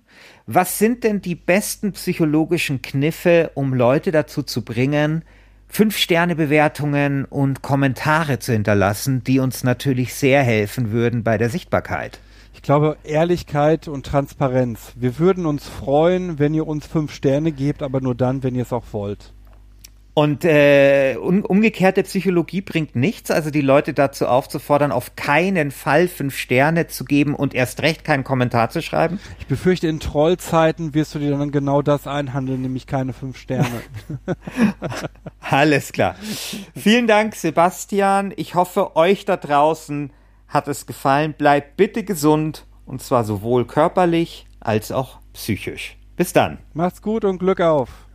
Was 0.51 0.79
sind 0.79 1.05
denn 1.05 1.21
die 1.21 1.35
besten 1.35 1.93
psychologischen 1.93 2.81
Kniffe, 2.81 3.51
um 3.53 3.75
Leute 3.75 4.13
dazu 4.13 4.43
zu 4.43 4.65
bringen, 4.65 5.23
Fünf-Sterne-Bewertungen 5.69 7.27
und 7.27 7.61
Kommentare 7.61 8.39
zu 8.39 8.53
hinterlassen, 8.53 9.23
die 9.23 9.41
uns 9.41 9.63
natürlich 9.63 10.15
sehr 10.15 10.43
helfen 10.43 10.91
würden 10.91 11.23
bei 11.23 11.37
der 11.37 11.51
Sichtbarkeit? 11.51 12.19
Ich 12.55 12.63
glaube, 12.63 12.97
Ehrlichkeit 13.05 13.89
und 13.89 14.07
Transparenz. 14.07 14.95
Wir 14.97 15.19
würden 15.19 15.45
uns 15.45 15.69
freuen, 15.69 16.39
wenn 16.39 16.55
ihr 16.55 16.67
uns 16.67 16.87
fünf 16.87 17.13
Sterne 17.13 17.53
gebt, 17.53 17.83
aber 17.83 18.01
nur 18.01 18.15
dann, 18.15 18.43
wenn 18.43 18.55
ihr 18.55 18.63
es 18.63 18.73
auch 18.73 18.87
wollt. 18.93 19.35
Und 20.18 20.44
äh, 20.44 21.14
um, 21.14 21.44
umgekehrte 21.44 22.02
Psychologie 22.02 22.61
bringt 22.61 22.96
nichts, 22.96 23.31
also 23.31 23.52
die 23.52 23.61
Leute 23.61 23.94
dazu 23.94 24.26
aufzufordern, 24.26 24.90
auf 24.90 25.14
keinen 25.14 25.70
Fall 25.70 26.09
fünf 26.09 26.37
Sterne 26.37 26.88
zu 26.88 27.04
geben 27.04 27.37
und 27.37 27.54
erst 27.54 27.83
recht 27.83 28.02
keinen 28.02 28.24
Kommentar 28.24 28.68
zu 28.70 28.83
schreiben. 28.83 29.20
Ich 29.38 29.46
befürchte, 29.46 29.87
in 29.87 30.00
Trollzeiten 30.00 30.92
wirst 30.92 31.14
du 31.14 31.20
dir 31.20 31.31
dann 31.31 31.52
genau 31.52 31.83
das 31.83 32.09
einhandeln, 32.09 32.62
nämlich 32.62 32.88
keine 32.88 33.12
fünf 33.12 33.38
Sterne. 33.38 33.81
Alles 35.40 35.92
klar. 35.92 36.16
Vielen 36.74 37.07
Dank, 37.07 37.37
Sebastian. 37.37 38.33
Ich 38.35 38.57
hoffe, 38.57 38.96
euch 38.96 39.24
da 39.24 39.37
draußen 39.37 40.11
hat 40.48 40.66
es 40.66 40.87
gefallen. 40.87 41.35
Bleibt 41.38 41.76
bitte 41.76 42.02
gesund 42.02 42.66
und 42.87 43.00
zwar 43.02 43.22
sowohl 43.22 43.68
körperlich 43.68 44.48
als 44.59 44.90
auch 44.90 45.20
psychisch. 45.33 45.96
Bis 46.16 46.33
dann. 46.33 46.59
Macht's 46.74 47.02
gut 47.02 47.24
und 47.24 47.38
Glück 47.38 47.61
auf. 47.61 48.08